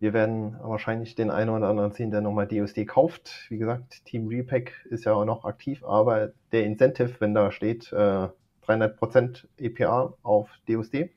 Wir 0.01 0.15
werden 0.15 0.57
wahrscheinlich 0.63 1.15
den 1.15 1.31
einen 1.31 1.51
oder 1.51 1.69
anderen 1.69 1.93
sehen, 1.93 2.11
der 2.11 2.23
nochmal 2.23 2.49
DUSD 2.49 2.87
kauft. 2.87 3.47
Wie 3.51 3.59
gesagt, 3.59 4.03
Team 4.07 4.29
Repack 4.29 4.87
ist 4.89 5.05
ja 5.05 5.13
auch 5.13 5.27
noch 5.27 5.45
aktiv, 5.45 5.85
aber 5.85 6.33
der 6.53 6.65
Incentive, 6.65 7.21
wenn 7.21 7.35
da 7.35 7.53
steht 7.53 7.93
äh, 7.93 8.29
300% 8.67 9.47
EPA 9.59 10.15
auf 10.23 10.49
DUSD, 10.67 11.11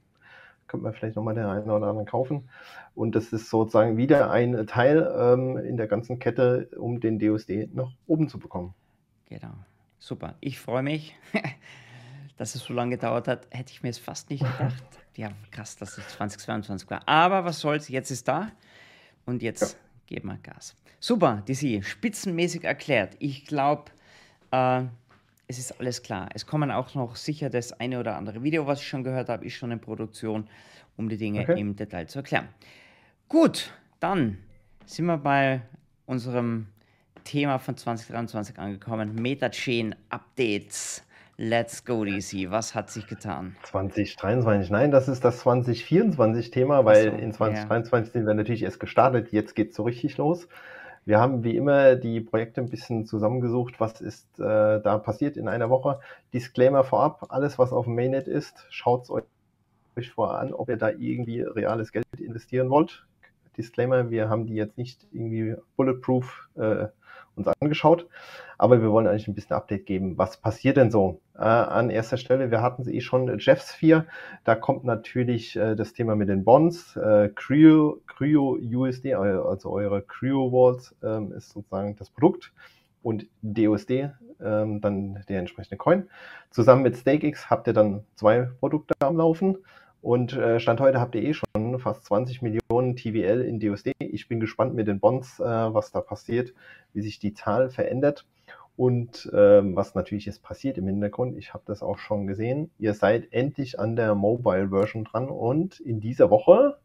könnte 0.68 0.84
man 0.84 0.94
vielleicht 0.94 1.16
nochmal 1.16 1.34
den 1.34 1.46
einen 1.46 1.70
oder 1.70 1.88
anderen 1.88 2.06
kaufen. 2.06 2.50
Und 2.94 3.16
das 3.16 3.32
ist 3.32 3.50
sozusagen 3.50 3.96
wieder 3.96 4.32
ein 4.32 4.68
Teil 4.68 5.10
ähm, 5.18 5.58
in 5.58 5.78
der 5.78 5.88
ganzen 5.88 6.20
Kette, 6.20 6.68
um 6.78 7.00
den 7.00 7.20
DUSD 7.20 7.70
nach 7.74 7.92
oben 8.06 8.28
zu 8.28 8.38
bekommen. 8.38 8.74
Genau. 9.30 9.54
Super. 9.98 10.36
Ich 10.42 10.60
freue 10.60 10.84
mich, 10.84 11.16
dass 12.38 12.56
es 12.56 12.64
so 12.64 12.74
lange 12.74 12.98
gedauert 12.98 13.30
hat. 13.30 13.48
Hätte 13.50 13.72
ich 13.72 13.82
mir 13.82 13.90
es 13.90 13.98
fast 13.98 14.30
nicht 14.30 14.44
gedacht. 14.44 14.84
Ja, 15.16 15.32
krass, 15.52 15.78
dass 15.78 15.98
es 15.98 16.08
2022 16.10 16.90
war. 16.90 17.08
Aber 17.08 17.46
was 17.46 17.62
soll's, 17.62 17.88
jetzt 17.88 18.12
ist 18.12 18.28
da. 18.28 18.52
Und 19.26 19.42
jetzt 19.42 19.62
ja. 19.74 19.80
geben 20.08 20.30
wir 20.30 20.38
Gas. 20.38 20.76
Super, 21.00 21.44
DC, 21.48 21.84
spitzenmäßig 21.84 22.64
erklärt. 22.64 23.16
Ich 23.20 23.46
glaube, 23.46 23.92
äh, 24.52 24.84
es 25.48 25.60
ist 25.60 25.80
alles 25.80 26.02
klar. 26.02 26.30
Es 26.34 26.46
kommen 26.46 26.72
auch 26.72 26.96
noch 26.96 27.16
sicher 27.16 27.50
das 27.50 27.74
eine 27.74 28.00
oder 28.00 28.16
andere 28.16 28.44
Video, 28.44 28.66
was 28.68 28.80
ich 28.80 28.88
schon 28.88 29.04
gehört 29.04 29.30
habe, 29.30 29.46
ist 29.46 29.54
schon 29.54 29.72
in 29.72 29.80
Produktion, 29.80 30.48
um 30.98 31.10
die 31.10 31.18
Dinge 31.18 31.42
okay. 31.42 31.60
im 31.60 31.76
Detail 31.76 32.08
zu 32.08 32.20
erklären. 32.20 32.48
Gut, 33.28 33.74
dann 34.00 34.38
sind 34.86 35.06
wir 35.06 35.18
bei 35.18 35.62
unserem 36.06 36.68
Thema 37.24 37.60
von 37.60 37.78
2023 37.78 38.60
angekommen. 38.60 39.16
Metachain 39.16 39.96
Updates. 40.10 41.04
Let's 41.36 41.84
go, 41.84 42.06
DC. 42.06 42.52
Was 42.52 42.76
hat 42.76 42.92
sich 42.92 43.08
getan? 43.08 43.56
2023, 43.64 44.70
nein, 44.70 44.92
das 44.92 45.08
ist 45.08 45.26
das 45.26 45.44
2024-Thema, 45.44 46.86
weil 46.86 47.10
so, 47.10 47.18
in 47.18 47.34
2023 47.34 48.14
ja. 48.14 48.20
sind 48.20 48.28
wir 48.28 48.36
natürlich 48.36 48.62
erst 48.62 48.80
gestartet. 48.80 49.32
Jetzt 49.32 49.56
geht 49.56 49.72
es 49.72 49.76
so 49.76 49.84
richtig 49.84 50.18
los. 50.18 50.48
Wir 51.06 51.20
haben 51.20 51.44
wie 51.44 51.58
immer 51.58 51.96
die 51.96 52.22
Projekte 52.22 52.62
ein 52.62 52.70
bisschen 52.70 53.06
zusammengesucht, 53.06 53.80
was 53.80 54.00
ist 54.00 54.40
äh, 54.40 54.80
da 54.80 55.00
passiert 55.00 55.36
in 55.36 55.48
einer 55.48 55.70
Woche. 55.72 56.00
Disclaimer 56.34 56.84
vorab, 56.84 57.26
alles 57.30 57.58
was 57.58 57.74
auf 57.74 57.86
dem 57.86 57.96
Mainnet 57.96 58.28
ist, 58.28 58.66
schaut 58.70 59.04
es 59.04 59.10
euch 59.10 60.12
vorher 60.12 60.40
an, 60.40 60.54
ob 60.54 60.70
ihr 60.70 60.78
da 60.78 60.92
irgendwie 60.92 61.42
reales 61.42 61.92
Geld 61.92 62.06
investieren 62.20 62.70
wollt. 62.70 63.06
Disclaimer, 63.58 64.12
wir 64.12 64.30
haben 64.30 64.46
die 64.46 64.56
jetzt 64.56 64.78
nicht 64.78 65.08
irgendwie 65.12 65.56
bulletproof 65.76 66.48
äh, 66.56 66.88
uns 67.36 67.48
angeschaut. 67.48 68.08
Aber 68.58 68.82
wir 68.82 68.92
wollen 68.92 69.08
eigentlich 69.08 69.28
ein 69.28 69.36
bisschen 69.36 69.56
Update 69.56 69.86
geben. 69.86 70.18
Was 70.18 70.38
passiert 70.38 70.78
denn 70.78 70.92
so? 70.92 71.20
Äh, 71.36 71.42
an 71.42 71.90
erster 71.90 72.18
Stelle, 72.18 72.52
wir 72.52 72.62
hatten 72.62 72.84
sie 72.84 72.96
eh 72.96 73.02
schon, 73.02 73.38
Jeffsphere. 73.40 74.06
Da 74.44 74.56
kommt 74.56 74.84
natürlich 74.84 75.56
äh, 75.56 75.76
das 75.76 75.94
Thema 75.94 76.16
mit 76.16 76.30
den 76.30 76.44
Bonds. 76.44 76.96
Äh, 76.96 77.30
Cryo, 77.36 78.02
Cryo 78.08 78.58
USD, 78.62 79.16
also 79.16 79.72
eure 79.72 80.02
Cryo 80.02 80.52
Walls, 80.52 80.96
ähm, 81.04 81.32
ist 81.34 81.50
sozusagen 81.50 81.96
das 81.96 82.10
Produkt. 82.10 82.54
Und 83.02 83.28
DUSD, 83.42 84.12
ähm, 84.42 84.80
dann 84.80 85.24
der 85.28 85.40
entsprechende 85.40 85.76
Coin. 85.76 86.08
Zusammen 86.52 86.84
mit 86.84 86.96
StakeX 86.96 87.50
habt 87.50 87.68
ihr 87.68 87.74
dann 87.74 88.04
zwei 88.16 88.50
Produkte 88.60 88.94
am 89.00 89.18
Laufen. 89.18 89.58
Und 90.02 90.34
äh, 90.34 90.60
Stand 90.60 90.80
heute 90.80 91.00
habt 91.00 91.16
ihr 91.16 91.24
eh 91.24 91.34
schon 91.34 91.80
fast 91.80 92.06
20 92.06 92.42
Millionen 92.42 92.63
TVL 92.96 93.42
in 93.42 93.60
DUSD. 93.60 93.94
Ich 94.00 94.28
bin 94.28 94.40
gespannt 94.40 94.76
mit 94.76 94.88
den 94.88 95.00
Bonds, 95.00 95.40
äh, 95.40 95.44
was 95.44 95.92
da 95.92 96.02
passiert, 96.02 96.54
wie 96.94 97.02
sich 97.02 97.20
die 97.20 97.34
Zahl 97.34 97.70
verändert. 97.70 98.26
Und 98.76 99.30
ähm, 99.34 99.76
was 99.76 99.94
natürlich 99.94 100.26
jetzt 100.26 100.42
passiert 100.42 100.78
im 100.78 100.88
Hintergrund, 100.88 101.38
ich 101.38 101.54
habe 101.54 101.64
das 101.66 101.84
auch 101.84 102.00
schon 102.00 102.26
gesehen, 102.26 102.72
ihr 102.80 102.94
seid 102.94 103.32
endlich 103.32 103.80
an 103.80 103.96
der 103.96 104.16
Mobile-Version 104.16 105.04
dran 105.04 105.30
und 105.30 105.80
in 105.80 106.00
dieser 106.00 106.32
Woche, 106.32 106.78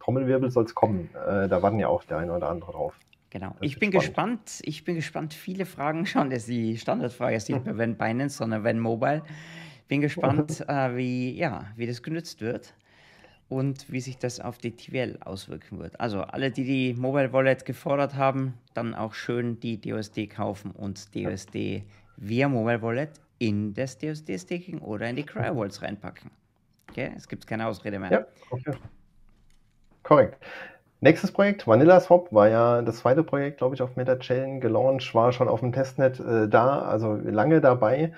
Trommelwirbel 0.00 0.50
soll 0.50 0.64
es 0.64 0.74
kommen. 0.74 1.10
Äh, 1.14 1.48
da 1.48 1.62
warten 1.62 1.78
ja 1.78 1.86
auch 1.88 2.02
der 2.02 2.18
eine 2.18 2.32
oder 2.32 2.48
andere 2.48 2.72
drauf. 2.72 2.98
Genau. 3.30 3.50
Das 3.50 3.58
ich 3.60 3.78
bin 3.78 3.92
spannend. 3.92 4.46
gespannt. 4.46 4.60
Ich 4.64 4.84
bin 4.84 4.96
gespannt. 4.96 5.32
Viele 5.32 5.64
Fragen 5.64 6.06
schon. 6.06 6.28
Das 6.30 6.40
ist 6.40 6.48
die 6.48 6.76
Standardfrage 6.76 7.36
ist 7.36 7.48
nicht 7.48 7.64
mehr 7.64 7.78
wenn 7.78 7.96
Binance, 7.96 8.36
sondern 8.36 8.64
wenn 8.64 8.80
Mobile. 8.80 9.22
Bin 9.86 10.00
gespannt, 10.00 10.60
äh, 10.68 10.96
wie, 10.96 11.36
ja, 11.36 11.66
wie 11.76 11.86
das 11.86 12.02
genutzt 12.02 12.40
wird 12.40 12.74
und 13.52 13.92
wie 13.92 14.00
sich 14.00 14.16
das 14.16 14.40
auf 14.40 14.56
die 14.56 14.70
TVL 14.70 15.18
auswirken 15.24 15.78
wird. 15.78 16.00
Also 16.00 16.22
alle, 16.22 16.50
die 16.50 16.64
die 16.64 16.94
Mobile 16.94 17.32
Wallet 17.32 17.66
gefordert 17.66 18.14
haben, 18.14 18.54
dann 18.72 18.94
auch 18.94 19.12
schön 19.12 19.60
die 19.60 19.78
DUSD 19.78 20.26
kaufen 20.26 20.70
und 20.70 21.14
DUSD 21.14 21.84
via 22.16 22.48
Mobile 22.48 22.80
Wallet 22.80 23.10
in 23.38 23.74
das 23.74 23.98
DUSD 23.98 24.38
Staking 24.38 24.78
oder 24.78 25.08
in 25.10 25.16
die 25.16 25.24
Cryo 25.24 25.54
Wallets 25.54 25.82
reinpacken. 25.82 26.30
Okay? 26.88 27.12
Es 27.14 27.28
gibt 27.28 27.46
keine 27.46 27.66
Ausrede 27.66 27.98
mehr. 27.98 28.10
Ja, 28.10 28.26
okay. 28.50 28.74
Korrekt. 30.02 30.38
Nächstes 31.04 31.32
Projekt, 31.32 31.66
Vanilla 31.66 31.98
Swap, 31.98 32.32
war 32.32 32.48
ja 32.48 32.80
das 32.80 32.98
zweite 32.98 33.24
Projekt, 33.24 33.58
glaube 33.58 33.74
ich, 33.74 33.82
auf 33.82 33.96
MetaChain 33.96 34.60
gelauncht, 34.60 35.12
war 35.16 35.32
schon 35.32 35.48
auf 35.48 35.58
dem 35.58 35.72
Testnet 35.72 36.20
äh, 36.20 36.48
da, 36.48 36.82
also 36.82 37.14
lange 37.14 37.60
dabei. 37.60 38.12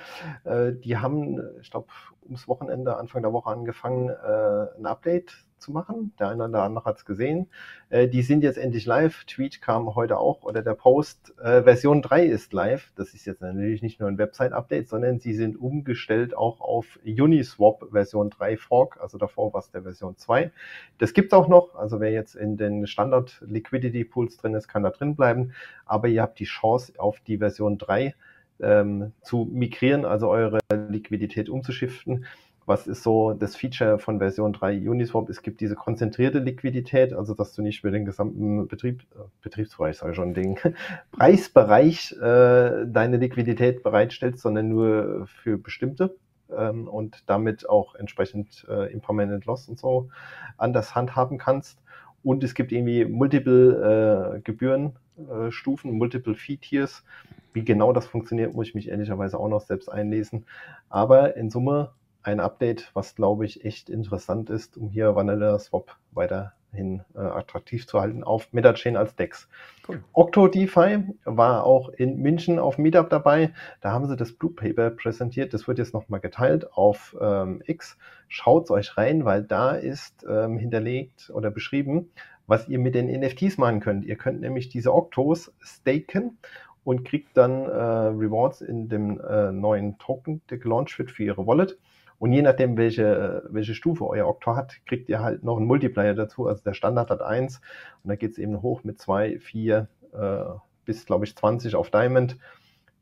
Äh, 0.44 0.72
die 0.72 0.98
haben, 0.98 1.40
ich 1.62 1.70
glaube, 1.70 1.86
ums 2.26 2.46
Wochenende, 2.46 2.98
Anfang 2.98 3.22
der 3.22 3.32
Woche 3.32 3.48
angefangen, 3.48 4.10
äh, 4.10 4.78
ein 4.78 4.84
Update 4.84 5.32
zu 5.64 5.72
machen. 5.72 6.12
Der 6.18 6.28
eine 6.28 6.44
oder 6.44 6.62
andere 6.62 6.84
hat 6.84 6.98
es 6.98 7.04
gesehen. 7.04 7.48
Äh, 7.88 8.08
die 8.08 8.22
sind 8.22 8.42
jetzt 8.42 8.58
endlich 8.58 8.86
live. 8.86 9.24
Tweet 9.24 9.60
kam 9.60 9.94
heute 9.94 10.18
auch 10.18 10.42
oder 10.42 10.62
der 10.62 10.74
Post. 10.74 11.34
Äh, 11.38 11.62
Version 11.62 12.02
3 12.02 12.26
ist 12.26 12.52
live. 12.52 12.92
Das 12.96 13.14
ist 13.14 13.24
jetzt 13.24 13.40
natürlich 13.40 13.82
nicht 13.82 13.98
nur 13.98 14.08
ein 14.08 14.18
Website-Update, 14.18 14.88
sondern 14.88 15.18
sie 15.18 15.34
sind 15.34 15.56
umgestellt 15.56 16.36
auch 16.36 16.60
auf 16.60 16.98
Uniswap 17.04 17.86
Version 17.90 18.30
3 18.30 18.56
Fork. 18.56 18.98
Also 19.00 19.18
davor 19.18 19.52
war 19.52 19.60
es 19.60 19.70
der 19.70 19.82
Version 19.82 20.16
2. 20.16 20.52
Das 20.98 21.14
gibt 21.14 21.32
es 21.32 21.38
auch 21.38 21.48
noch. 21.48 21.74
Also 21.74 22.00
wer 22.00 22.12
jetzt 22.12 22.36
in 22.36 22.56
den 22.56 22.86
Standard 22.86 23.42
Liquidity 23.46 24.04
Pools 24.04 24.36
drin 24.36 24.54
ist, 24.54 24.68
kann 24.68 24.82
da 24.82 24.90
drin 24.90 25.16
bleiben. 25.16 25.52
Aber 25.86 26.08
ihr 26.08 26.22
habt 26.22 26.38
die 26.38 26.44
Chance 26.44 26.92
auf 26.98 27.20
die 27.20 27.38
Version 27.38 27.78
3 27.78 28.14
ähm, 28.60 29.12
zu 29.22 29.48
migrieren, 29.50 30.04
also 30.04 30.28
eure 30.28 30.58
Liquidität 30.88 31.48
umzuschiften. 31.48 32.26
Was 32.66 32.86
ist 32.86 33.02
so 33.02 33.34
das 33.34 33.56
Feature 33.56 33.98
von 33.98 34.18
Version 34.18 34.52
3 34.52 34.88
Uniswap? 34.88 35.28
Es 35.28 35.42
gibt 35.42 35.60
diese 35.60 35.74
konzentrierte 35.74 36.38
Liquidität, 36.38 37.12
also 37.12 37.34
dass 37.34 37.52
du 37.52 37.62
nicht 37.62 37.82
für 37.82 37.90
den 37.90 38.04
gesamten 38.04 38.68
Betrieb, 38.68 39.02
äh, 39.14 39.18
Betriebsbereich, 39.42 39.98
sage 39.98 40.12
ich 40.12 40.16
schon, 40.16 40.32
den 40.32 40.56
Preisbereich 41.12 42.12
äh, 42.12 42.86
deine 42.86 43.18
Liquidität 43.18 43.82
bereitstellst, 43.82 44.40
sondern 44.40 44.68
nur 44.68 45.26
für 45.26 45.58
bestimmte 45.58 46.16
ähm, 46.56 46.88
und 46.88 47.24
damit 47.26 47.68
auch 47.68 47.94
entsprechend 47.94 48.66
äh, 48.68 48.92
Impermanent 48.92 49.44
Loss 49.44 49.68
und 49.68 49.78
so 49.78 50.08
anders 50.56 50.94
handhaben 50.94 51.38
kannst. 51.38 51.78
Und 52.22 52.42
es 52.42 52.54
gibt 52.54 52.72
irgendwie 52.72 53.04
multiple 53.04 54.36
äh, 54.36 54.40
Gebührenstufen, 54.40 55.90
äh, 55.90 55.94
multiple 55.94 56.34
Fee-Tiers. 56.34 57.04
Wie 57.52 57.64
genau 57.64 57.92
das 57.92 58.06
funktioniert, 58.06 58.54
muss 58.54 58.68
ich 58.68 58.74
mich 58.74 58.88
ehrlicherweise 58.88 59.38
auch 59.38 59.48
noch 59.48 59.60
selbst 59.60 59.88
einlesen. 59.88 60.46
Aber 60.88 61.36
in 61.36 61.50
Summe 61.50 61.92
ein 62.24 62.40
Update, 62.40 62.90
was 62.94 63.14
glaube 63.14 63.44
ich 63.44 63.64
echt 63.64 63.90
interessant 63.90 64.50
ist, 64.50 64.76
um 64.76 64.88
hier 64.88 65.14
Vanilla 65.14 65.58
Swap 65.58 65.96
weiterhin 66.12 67.02
äh, 67.14 67.18
attraktiv 67.18 67.86
zu 67.86 68.00
halten 68.00 68.24
auf 68.24 68.52
MetaChain 68.52 68.96
als 68.96 69.14
DEX. 69.14 69.48
Cool. 69.86 70.02
Octo 70.12 70.48
DeFi 70.48 71.04
war 71.24 71.64
auch 71.64 71.90
in 71.90 72.16
München 72.16 72.58
auf 72.58 72.78
Meetup 72.78 73.10
dabei. 73.10 73.52
Da 73.82 73.92
haben 73.92 74.08
sie 74.08 74.16
das 74.16 74.32
Blue 74.32 74.52
Paper 74.52 74.90
präsentiert. 74.90 75.52
Das 75.52 75.68
wird 75.68 75.78
jetzt 75.78 75.92
nochmal 75.92 76.20
geteilt 76.20 76.72
auf 76.72 77.14
ähm, 77.20 77.62
X. 77.66 77.98
Schaut 78.28 78.70
euch 78.70 78.96
rein, 78.96 79.24
weil 79.24 79.42
da 79.42 79.72
ist 79.72 80.24
ähm, 80.28 80.58
hinterlegt 80.58 81.30
oder 81.32 81.50
beschrieben, 81.50 82.10
was 82.46 82.68
ihr 82.68 82.78
mit 82.78 82.94
den 82.94 83.06
NFTs 83.06 83.58
machen 83.58 83.80
könnt. 83.80 84.04
Ihr 84.06 84.16
könnt 84.16 84.40
nämlich 84.40 84.70
diese 84.70 84.94
Octos 84.94 85.52
staken 85.60 86.38
und 86.84 87.04
kriegt 87.04 87.36
dann 87.36 87.64
äh, 87.64 87.74
Rewards 87.74 88.62
in 88.62 88.88
dem 88.88 89.20
äh, 89.20 89.52
neuen 89.52 89.98
Token, 89.98 90.40
der 90.48 90.58
gelauncht 90.58 90.98
wird 90.98 91.10
für 91.10 91.24
ihre 91.24 91.46
Wallet. 91.46 91.78
Und 92.24 92.32
je 92.32 92.40
nachdem, 92.40 92.78
welche, 92.78 93.42
welche 93.50 93.74
Stufe 93.74 94.06
euer 94.06 94.26
Oktor 94.26 94.56
hat, 94.56 94.80
kriegt 94.86 95.10
ihr 95.10 95.20
halt 95.20 95.44
noch 95.44 95.58
einen 95.58 95.66
Multiplier 95.66 96.14
dazu. 96.14 96.46
Also 96.46 96.64
der 96.64 96.72
Standard 96.72 97.10
hat 97.10 97.20
1 97.20 97.60
und 98.02 98.08
da 98.08 98.16
geht 98.16 98.30
es 98.30 98.38
eben 98.38 98.62
hoch 98.62 98.82
mit 98.82 98.98
2, 98.98 99.40
4 99.40 99.88
äh, 100.14 100.44
bis, 100.86 101.04
glaube 101.04 101.26
ich, 101.26 101.36
20 101.36 101.74
auf 101.74 101.90
Diamond. 101.90 102.38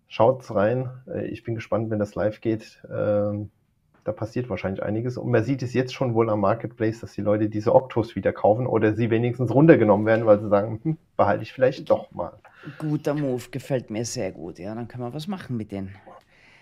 Schaut's 0.09 0.52
rein. 0.52 0.91
Äh, 1.07 1.26
ich 1.29 1.45
bin 1.45 1.55
gespannt, 1.55 1.88
wenn 1.91 2.00
das 2.00 2.17
live 2.17 2.41
geht. 2.41 2.83
Äh, 2.87 2.88
da 2.91 4.12
passiert 4.12 4.50
wahrscheinlich 4.50 4.83
einiges. 4.83 5.17
Und 5.19 5.31
man 5.31 5.45
sieht 5.45 5.62
es 5.62 5.73
jetzt 5.73 5.95
schon 5.95 6.14
wohl 6.14 6.29
am 6.29 6.41
Marketplace, 6.41 6.99
dass 6.99 7.12
die 7.12 7.23
Leute 7.23 7.49
diese 7.49 7.76
Oktos 7.76 8.17
wieder 8.17 8.33
kaufen 8.33 8.67
oder 8.67 8.93
sie 8.93 9.09
wenigstens 9.11 9.55
runtergenommen 9.55 10.05
werden, 10.05 10.26
weil 10.26 10.41
sie 10.41 10.49
sagen, 10.49 10.81
hm, 10.83 10.99
behalte 11.17 11.45
ich 11.45 11.52
vielleicht 11.52 11.88
doch 11.88 12.11
mal. 12.11 12.33
Guter 12.76 13.14
Move, 13.14 13.45
gefällt 13.52 13.88
mir 13.88 14.05
sehr 14.05 14.33
gut. 14.33 14.59
Ja, 14.59 14.75
dann 14.75 14.88
kann 14.88 15.00
man 15.00 15.14
was 15.14 15.29
machen 15.29 15.57
mit 15.57 15.71
denen. 15.71 15.95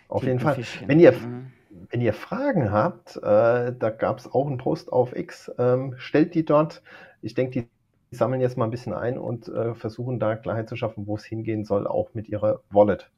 Auf 0.08 0.24
jeden 0.24 0.40
Fall. 0.40 0.58
Wenn 0.86 1.00
ihr, 1.00 1.12
mhm. 1.12 1.52
Wenn 1.88 2.00
ihr 2.00 2.12
Fragen 2.12 2.70
habt, 2.70 3.16
äh, 3.16 3.72
da 3.72 3.90
gab 3.90 4.18
es 4.18 4.32
auch 4.32 4.46
einen 4.46 4.58
Post 4.58 4.92
auf 4.92 5.16
X, 5.16 5.50
ähm, 5.58 5.94
stellt 5.98 6.34
die 6.34 6.44
dort. 6.44 6.82
Ich 7.22 7.34
denke, 7.34 7.68
die 8.10 8.16
sammeln 8.16 8.40
jetzt 8.40 8.56
mal 8.56 8.64
ein 8.64 8.70
bisschen 8.70 8.92
ein 8.92 9.18
und 9.18 9.48
äh, 9.48 9.74
versuchen 9.74 10.18
da 10.18 10.36
Klarheit 10.36 10.68
zu 10.68 10.76
schaffen, 10.76 11.06
wo 11.06 11.16
es 11.16 11.24
hingehen 11.24 11.64
soll, 11.64 11.86
auch 11.86 12.10
mit 12.14 12.28
ihrer 12.28 12.60
Wallet. 12.70 13.10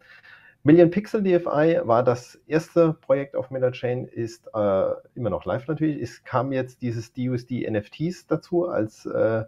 Million 0.64 0.90
Pixel 0.90 1.22
DFI 1.22 1.80
war 1.84 2.04
das 2.04 2.36
erste 2.46 2.92
Projekt 2.92 3.34
auf 3.34 3.50
MetaChain, 3.50 4.04
ist 4.04 4.46
äh, 4.54 4.90
immer 5.14 5.30
noch 5.30 5.44
live 5.44 5.66
natürlich. 5.66 6.00
Es 6.00 6.22
kam 6.22 6.52
jetzt 6.52 6.82
dieses 6.82 7.12
DUSD 7.12 7.68
NFTs 7.68 8.26
dazu 8.28 8.68
als 8.68 9.06
äh, 9.06 9.44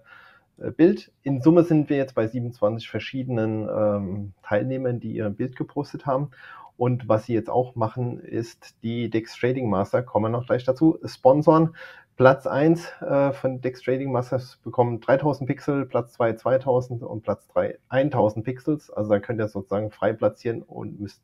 Bild. 0.76 1.12
In 1.22 1.40
Summe 1.40 1.62
sind 1.64 1.88
wir 1.88 1.96
jetzt 1.96 2.14
bei 2.14 2.26
27 2.26 2.88
verschiedenen 2.88 3.68
ähm, 3.68 4.32
Teilnehmern, 4.42 4.98
die 4.98 5.14
ihr 5.14 5.30
Bild 5.30 5.56
gepostet 5.56 6.06
haben. 6.06 6.30
Und 6.76 7.08
was 7.08 7.26
sie 7.26 7.34
jetzt 7.34 7.50
auch 7.50 7.76
machen, 7.76 8.18
ist 8.18 8.82
die 8.82 9.08
Dex 9.08 9.36
Trading 9.36 9.70
Master, 9.70 10.02
kommen 10.02 10.24
wir 10.24 10.38
noch 10.38 10.46
gleich 10.46 10.64
dazu, 10.64 10.98
sponsoren. 11.04 11.74
Platz 12.16 12.46
1 12.46 12.92
äh, 13.00 13.32
von 13.32 13.60
Dex 13.60 13.82
Trading 13.82 14.12
Masters 14.12 14.58
bekommen 14.62 15.00
3000 15.00 15.48
Pixel, 15.48 15.84
Platz 15.84 16.12
2 16.12 16.34
2000 16.34 17.02
und 17.02 17.22
Platz 17.22 17.48
3 17.48 17.78
1000 17.88 18.44
Pixels. 18.44 18.90
Also 18.90 19.10
da 19.10 19.18
könnt 19.18 19.40
ihr 19.40 19.48
sozusagen 19.48 19.90
frei 19.90 20.12
platzieren 20.12 20.62
und 20.62 21.00
müsst 21.00 21.22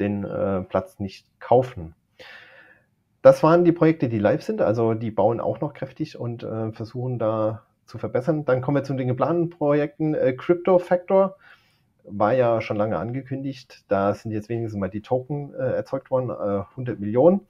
den 0.00 0.24
äh, 0.24 0.62
Platz 0.62 0.98
nicht 0.98 1.26
kaufen. 1.38 1.94
Das 3.22 3.42
waren 3.42 3.64
die 3.64 3.72
Projekte, 3.72 4.08
die 4.08 4.18
live 4.18 4.42
sind. 4.42 4.60
Also 4.60 4.94
die 4.94 5.12
bauen 5.12 5.40
auch 5.40 5.60
noch 5.60 5.74
kräftig 5.74 6.18
und 6.18 6.42
äh, 6.42 6.72
versuchen 6.72 7.18
da 7.20 7.62
zu 7.84 7.98
verbessern. 7.98 8.44
Dann 8.44 8.60
kommen 8.60 8.76
wir 8.76 8.84
zu 8.84 8.94
den 8.94 9.08
geplanten 9.08 9.50
Projekten. 9.50 10.14
Äh, 10.14 10.32
Crypto 10.32 10.78
Factor 10.80 11.36
war 12.08 12.34
ja 12.34 12.60
schon 12.60 12.76
lange 12.76 12.98
angekündigt. 12.98 13.84
Da 13.88 14.14
sind 14.14 14.30
jetzt 14.32 14.48
wenigstens 14.48 14.78
mal 14.78 14.88
die 14.88 15.02
Token 15.02 15.54
äh, 15.54 15.72
erzeugt 15.72 16.10
worden, 16.10 16.30
äh, 16.30 16.64
100 16.70 17.00
Millionen. 17.00 17.40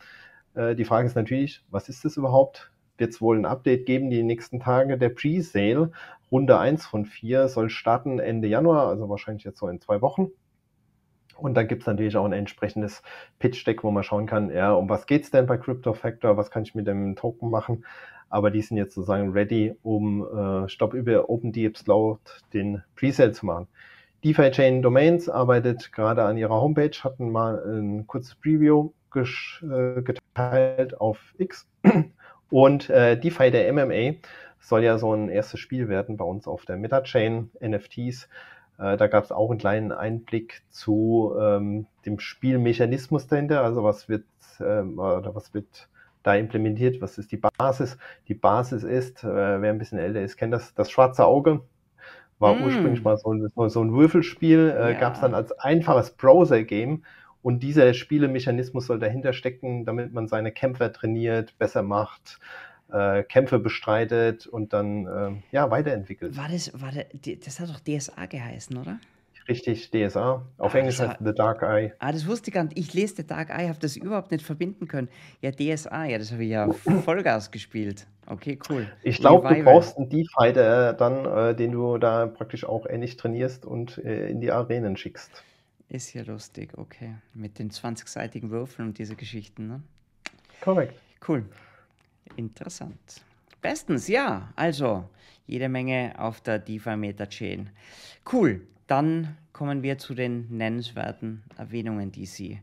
Äh, 0.55 0.75
die 0.75 0.85
Frage 0.85 1.07
ist 1.07 1.15
natürlich, 1.15 1.65
was 1.71 1.89
ist 1.89 2.05
das 2.05 2.17
überhaupt? 2.17 2.71
Wird 2.99 3.13
es 3.13 3.21
wohl 3.21 3.39
ein 3.39 3.45
Update 3.45 3.87
geben 3.87 4.11
die 4.11 4.23
nächsten 4.23 4.61
Tage? 4.61 4.99
Der 4.99 5.11
Pre-Sale, 5.11 5.93
Runde 6.33 6.59
1 6.59 6.87
von 6.87 7.05
4, 7.05 7.49
soll 7.49 7.71
starten 7.71 8.19
Ende 8.19 8.49
Januar, 8.49 8.89
also 8.89 9.09
wahrscheinlich 9.09 9.45
jetzt 9.45 9.59
so 9.59 9.69
in 9.69 9.81
zwei 9.81 10.01
Wochen. 10.01 10.29
Und 11.37 11.55
da 11.55 11.63
gibt 11.63 11.83
es 11.83 11.87
natürlich 11.87 12.17
auch 12.17 12.25
ein 12.25 12.33
entsprechendes 12.33 13.03
Pitch-Deck, 13.39 13.85
wo 13.85 13.91
man 13.91 14.03
schauen 14.03 14.27
kann, 14.27 14.51
ja, 14.51 14.73
um 14.73 14.89
was 14.89 15.07
geht 15.07 15.25
es 15.25 15.31
denn 15.31 15.47
bei 15.47 15.59
Crypto 15.59 15.93
Factor, 15.93 16.39
was 16.39 16.51
kann 16.51 16.63
ich 16.63 16.75
mit 16.75 16.87
dem 16.87 17.15
Token 17.15 17.51
machen. 17.51 17.85
Aber 18.31 18.51
die 18.51 18.63
sind 18.63 18.79
jetzt 18.79 18.95
sozusagen 18.95 19.33
ready, 19.33 19.77
um 19.83 20.27
äh, 20.27 20.69
Stopp 20.69 20.95
über 20.95 21.29
OpenDeep 21.29 21.79
den 22.55 22.83
Presale 22.97 23.33
zu 23.33 23.47
machen. 23.47 23.69
DeFi 24.27 24.51
Chain 24.51 24.83
Domains 24.83 25.29
arbeitet 25.29 25.93
gerade 25.93 26.25
an 26.25 26.37
ihrer 26.37 26.61
Homepage, 26.61 26.91
hatten 27.05 27.31
mal 27.31 27.63
ein 27.65 28.09
kurzes 28.09 28.35
Preview 28.35 28.91
äh, 29.15 30.03
geteilt 30.03 31.01
auf 31.01 31.33
X. 31.39 31.69
Und 32.51 32.91
äh, 32.91 33.17
DeFi 33.17 33.53
der 33.53 33.73
MMA 33.73 34.17
soll 34.59 34.83
ja 34.83 34.99
so 34.99 35.15
ein 35.15 35.29
erstes 35.29 35.61
Spiel 35.61 35.89
werden 35.89 36.17
bei 36.17 36.25
uns 36.25 36.49
auf 36.49 36.65
der 36.65 36.77
Meta-Chain, 36.77 37.53
NFTs. 37.61 38.29
Äh, 38.81 38.97
da 38.97 39.07
gab 39.07 39.23
es 39.23 39.31
auch 39.31 39.49
einen 39.49 39.61
kleinen 39.61 39.93
Einblick 39.93 40.65
zu 40.71 41.33
ähm, 41.41 41.87
dem 42.05 42.19
Spielmechanismus 42.19 43.29
dahinter. 43.29 43.63
Also 43.63 43.85
was 43.85 44.09
wird 44.09 44.25
äh, 44.59 44.81
oder 44.81 45.37
was 45.37 45.55
wird 45.55 45.89
da 46.25 46.35
implementiert, 46.35 47.01
was 47.01 47.17
ist 47.19 47.31
die 47.31 47.41
Basis? 47.59 47.97
Die 48.27 48.35
Basis 48.35 48.83
ist, 48.83 49.23
äh, 49.23 49.29
wer 49.63 49.71
ein 49.71 49.79
bisschen 49.79 50.01
älter 50.01 50.21
ist, 50.21 50.37
kennt 50.37 50.53
das, 50.53 50.75
das 50.75 50.91
schwarze 50.91 51.25
Auge. 51.25 51.61
War 52.39 52.55
mm. 52.55 52.65
ursprünglich 52.65 53.03
mal 53.03 53.17
so 53.17 53.33
ein, 53.33 53.51
so 53.69 53.83
ein 53.83 53.93
Würfelspiel, 53.93 54.75
äh, 54.77 54.93
ja. 54.93 54.99
gab 54.99 55.15
es 55.15 55.21
dann 55.21 55.35
als 55.35 55.53
einfaches 55.53 56.11
Browser-Game 56.13 57.05
und 57.43 57.63
dieser 57.63 57.95
Spielemechanismus 57.95 58.87
soll 58.87 58.99
dahinter 58.99 59.33
stecken, 59.33 59.85
damit 59.85 60.13
man 60.13 60.27
seine 60.29 60.53
Kämpfer 60.53 60.93
trainiert, 60.93 61.57
besser 61.59 61.83
macht, 61.83 62.41
äh, 62.91 63.23
Kämpfe 63.23 63.59
bestreitet 63.59 64.47
und 64.47 64.73
dann 64.73 65.07
äh, 65.07 65.43
ja, 65.53 65.71
weiterentwickelt. 65.71 66.37
War 66.37 66.49
das, 66.49 66.73
war 66.81 66.91
das, 66.93 67.05
das 67.45 67.61
hat 67.61 67.69
doch 67.69 67.81
DSA 67.81 68.27
geheißen, 68.27 68.77
oder? 68.77 68.99
Richtig, 69.49 69.91
DSA. 69.91 70.45
Auf 70.59 70.75
ah, 70.75 70.79
Englisch 70.79 70.99
heißt 70.99 71.19
The 71.25 71.33
Dark 71.33 71.63
Eye. 71.63 71.93
Ah, 71.99 72.11
das 72.11 72.27
wusste 72.27 72.51
ich 72.51 72.55
gar 72.55 72.65
nicht. 72.65 72.79
Ich 72.79 72.95
lese 72.95 73.17
The 73.17 73.27
Dark 73.27 73.51
Eye, 73.51 73.69
habe 73.69 73.79
das 73.79 73.97
überhaupt 73.97 74.33
nicht 74.33 74.45
verbinden 74.45 74.89
können. 74.89 75.09
Ja, 75.41 75.53
DSA, 75.53 76.07
ja, 76.07 76.19
das 76.19 76.33
habe 76.33 76.45
ich 76.45 76.51
ja 76.51 76.71
Vollgas 77.05 77.51
gespielt. 77.51 78.07
Okay, 78.27 78.59
cool. 78.69 78.89
Ich 79.03 79.19
glaube, 79.19 79.55
du 79.55 79.63
brauchst 79.63 79.97
einen 79.97 80.11
D-Fighter 80.11 80.95
dann, 80.95 81.25
äh, 81.25 81.55
den 81.55 81.73
du 81.73 81.97
da 81.99 82.27
praktisch 82.27 82.65
auch 82.65 82.87
ähnlich 82.87 83.17
trainierst 83.17 83.65
und 83.65 83.99
äh, 83.99 84.29
in 84.29 84.41
die 84.41 84.51
Arenen 84.51 84.97
schickst. 84.97 85.45
Ist 85.89 86.13
ja 86.15 86.23
lustig, 86.23 86.77
okay. 86.77 87.15
Mit 87.33 87.61
den 87.61 87.71
20-seitigen 87.71 88.51
Würfeln 88.51 88.89
und 88.89 88.99
diese 88.99 89.15
Geschichten, 89.15 89.69
ne? 89.69 89.83
Korrekt. 90.61 90.95
Cool. 91.27 91.45
Interessant. 92.35 93.23
Bestens, 93.63 94.09
ja. 94.09 94.53
Also, 94.57 95.09
jede 95.47 95.69
Menge 95.69 96.15
auf 96.19 96.41
der 96.41 96.59
DeFi 96.59 96.97
Meta 96.97 97.27
Chain. 97.27 97.71
Cool. 98.31 98.67
Dann 98.87 99.37
kommen 99.53 99.83
wir 99.83 99.99
zu 99.99 100.15
den 100.15 100.47
nennenswerten 100.57 101.43
Erwähnungen, 101.57 102.13
die 102.13 102.27
Sie. 102.27 102.61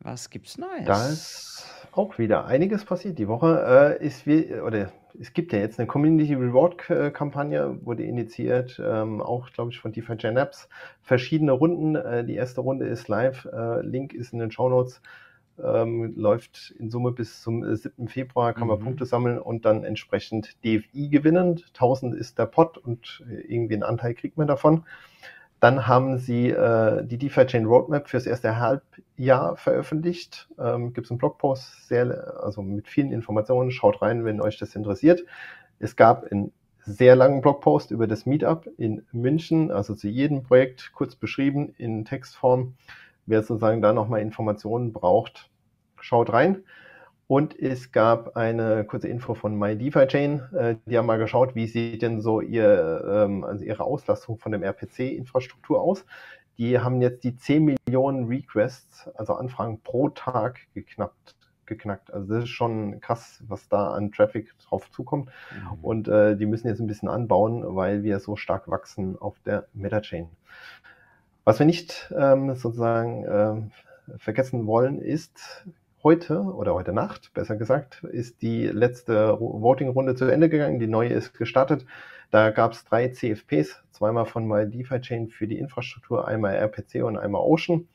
Was 0.00 0.30
gibt's 0.30 0.58
Neues? 0.58 0.84
Da 0.84 1.08
ist 1.08 1.88
auch 1.92 2.18
wieder 2.18 2.46
einiges 2.46 2.84
passiert. 2.84 3.18
Die 3.18 3.26
Woche 3.26 3.98
äh, 4.00 4.04
ist 4.04 4.26
wie, 4.26 4.54
oder 4.54 4.92
es 5.18 5.32
gibt 5.32 5.52
ja 5.52 5.58
jetzt 5.58 5.78
eine 5.78 5.86
Community 5.86 6.34
Reward 6.34 6.78
Kampagne, 7.14 7.78
wurde 7.84 8.04
initiiert, 8.04 8.80
ähm, 8.84 9.22
auch 9.22 9.50
glaube 9.50 9.72
ich 9.72 9.80
von 9.80 9.92
DeFi 9.92 10.16
Gen 10.16 10.36
Apps. 10.36 10.68
Verschiedene 11.02 11.52
Runden. 11.52 11.96
Äh, 11.96 12.24
die 12.24 12.34
erste 12.34 12.60
Runde 12.60 12.86
ist 12.86 13.08
live. 13.08 13.46
Äh, 13.46 13.80
Link 13.80 14.12
ist 14.12 14.32
in 14.32 14.38
den 14.38 14.50
Show 14.50 14.68
Notes. 14.68 15.00
Ähm, 15.62 16.14
läuft 16.16 16.74
in 16.78 16.90
Summe 16.90 17.12
bis 17.12 17.42
zum 17.42 17.74
7. 17.74 18.08
Februar, 18.08 18.52
kann 18.52 18.68
man 18.68 18.78
mhm. 18.78 18.84
Punkte 18.84 19.06
sammeln 19.06 19.38
und 19.38 19.64
dann 19.64 19.84
entsprechend 19.84 20.56
DFI 20.64 21.08
gewinnen. 21.08 21.62
1000 21.68 22.14
ist 22.14 22.38
der 22.38 22.46
Pot 22.46 22.78
und 22.78 23.24
irgendwie 23.48 23.74
einen 23.74 23.82
Anteil 23.82 24.14
kriegt 24.14 24.36
man 24.36 24.46
davon. 24.46 24.84
Dann 25.60 25.86
haben 25.86 26.18
sie 26.18 26.50
äh, 26.50 27.04
die 27.04 27.16
DeFi 27.16 27.46
Chain 27.46 27.64
Roadmap 27.64 28.08
fürs 28.08 28.26
erste 28.26 28.58
Halbjahr 28.58 29.56
veröffentlicht. 29.56 30.48
Ähm, 30.58 30.92
Gibt 30.92 31.06
es 31.06 31.10
einen 31.10 31.18
Blogpost, 31.18 31.88
sehr, 31.88 32.42
also 32.42 32.60
mit 32.62 32.88
vielen 32.88 33.10
Informationen. 33.10 33.70
Schaut 33.70 34.02
rein, 34.02 34.24
wenn 34.24 34.40
euch 34.40 34.58
das 34.58 34.76
interessiert. 34.76 35.24
Es 35.78 35.96
gab 35.96 36.30
einen 36.30 36.52
sehr 36.86 37.16
langen 37.16 37.40
Blogpost 37.40 37.90
über 37.90 38.06
das 38.06 38.26
Meetup 38.26 38.68
in 38.78 39.02
München, 39.12 39.70
also 39.70 39.94
zu 39.94 40.08
jedem 40.08 40.42
Projekt 40.42 40.92
kurz 40.94 41.16
beschrieben 41.16 41.74
in 41.78 42.04
Textform. 42.04 42.74
Wer 43.26 43.42
sozusagen 43.42 43.82
da 43.82 43.92
nochmal 43.92 44.20
Informationen 44.20 44.92
braucht, 44.92 45.50
schaut 46.00 46.32
rein. 46.32 46.64
Und 47.28 47.58
es 47.58 47.90
gab 47.90 48.36
eine 48.36 48.84
kurze 48.84 49.08
Info 49.08 49.34
von 49.34 49.58
MyDeFi-Chain. 49.58 50.42
Äh, 50.54 50.76
die 50.86 50.96
haben 50.96 51.06
mal 51.06 51.18
geschaut, 51.18 51.56
wie 51.56 51.66
sieht 51.66 52.02
denn 52.02 52.20
so 52.20 52.40
ihr, 52.40 53.04
ähm, 53.04 53.42
also 53.42 53.64
ihre 53.64 53.82
Auslastung 53.82 54.38
von 54.38 54.52
dem 54.52 54.62
RPC-Infrastruktur 54.62 55.80
aus. 55.80 56.04
Die 56.56 56.78
haben 56.78 57.02
jetzt 57.02 57.24
die 57.24 57.36
10 57.36 57.64
Millionen 57.64 58.28
Requests, 58.28 59.08
also 59.16 59.34
Anfragen 59.34 59.80
pro 59.82 60.08
Tag 60.10 60.60
geknackt. 60.72 61.34
geknackt. 61.66 62.12
Also 62.12 62.32
das 62.32 62.44
ist 62.44 62.50
schon 62.50 63.00
krass, 63.00 63.42
was 63.48 63.68
da 63.68 63.90
an 63.90 64.12
Traffic 64.12 64.56
drauf 64.60 64.88
zukommt. 64.92 65.28
Mhm. 65.50 65.78
Und 65.82 66.08
äh, 66.08 66.36
die 66.36 66.46
müssen 66.46 66.68
jetzt 66.68 66.78
ein 66.78 66.86
bisschen 66.86 67.08
anbauen, 67.08 67.64
weil 67.74 68.04
wir 68.04 68.20
so 68.20 68.36
stark 68.36 68.68
wachsen 68.68 69.18
auf 69.18 69.40
der 69.40 69.66
Meta-Chain. 69.74 70.28
Was 71.46 71.60
wir 71.60 71.66
nicht 71.66 72.12
ähm, 72.18 72.56
sozusagen 72.56 73.24
äh, 73.24 74.18
vergessen 74.18 74.66
wollen, 74.66 75.00
ist 75.00 75.64
heute 76.02 76.40
oder 76.40 76.74
heute 76.74 76.92
Nacht, 76.92 77.32
besser 77.34 77.54
gesagt, 77.54 78.02
ist 78.02 78.42
die 78.42 78.66
letzte 78.66 79.38
Voting-Runde 79.38 80.16
zu 80.16 80.24
Ende 80.24 80.48
gegangen. 80.48 80.80
Die 80.80 80.88
neue 80.88 81.10
ist 81.10 81.34
gestartet. 81.34 81.86
Da 82.32 82.50
gab 82.50 82.72
es 82.72 82.84
drei 82.84 83.10
CFPs, 83.10 83.80
zweimal 83.92 84.26
von 84.26 84.48
MyDeFi-Chain 84.48 85.28
für 85.28 85.46
die 85.46 85.60
Infrastruktur, 85.60 86.26
einmal 86.26 86.56
RPC 86.56 87.04
und 87.04 87.16
einmal 87.16 87.42
Ocean. 87.42 87.86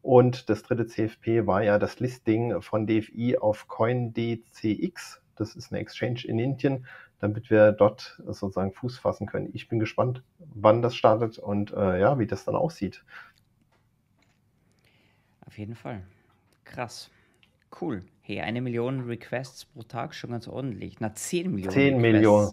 Und 0.00 0.48
das 0.48 0.62
dritte 0.62 0.86
CFP 0.86 1.44
war 1.44 1.64
ja 1.64 1.80
das 1.80 1.98
Listing 1.98 2.62
von 2.62 2.86
DFI 2.86 3.36
auf 3.36 3.66
CoinDCX. 3.66 5.20
Das 5.34 5.56
ist 5.56 5.72
eine 5.72 5.80
Exchange 5.80 6.22
in 6.24 6.38
Indien, 6.38 6.86
damit 7.22 7.50
wir 7.50 7.70
dort 7.70 8.20
sozusagen 8.26 8.72
Fuß 8.72 8.98
fassen 8.98 9.26
können. 9.26 9.48
Ich 9.52 9.68
bin 9.68 9.78
gespannt, 9.78 10.24
wann 10.38 10.82
das 10.82 10.96
startet 10.96 11.38
und 11.38 11.72
äh, 11.72 12.00
ja, 12.00 12.18
wie 12.18 12.26
das 12.26 12.44
dann 12.44 12.56
aussieht. 12.56 13.04
Auf 15.46 15.56
jeden 15.56 15.76
Fall. 15.76 16.02
Krass. 16.64 17.10
Cool. 17.80 18.04
Hey, 18.22 18.40
eine 18.40 18.60
Million 18.60 19.02
Requests 19.02 19.66
pro 19.66 19.84
Tag, 19.84 20.16
schon 20.16 20.30
ganz 20.30 20.48
ordentlich. 20.48 20.98
Na, 20.98 21.14
10 21.14 21.52
Millionen. 21.52 21.72
10 21.72 21.84
Requests. 21.84 22.02
Millionen. 22.02 22.50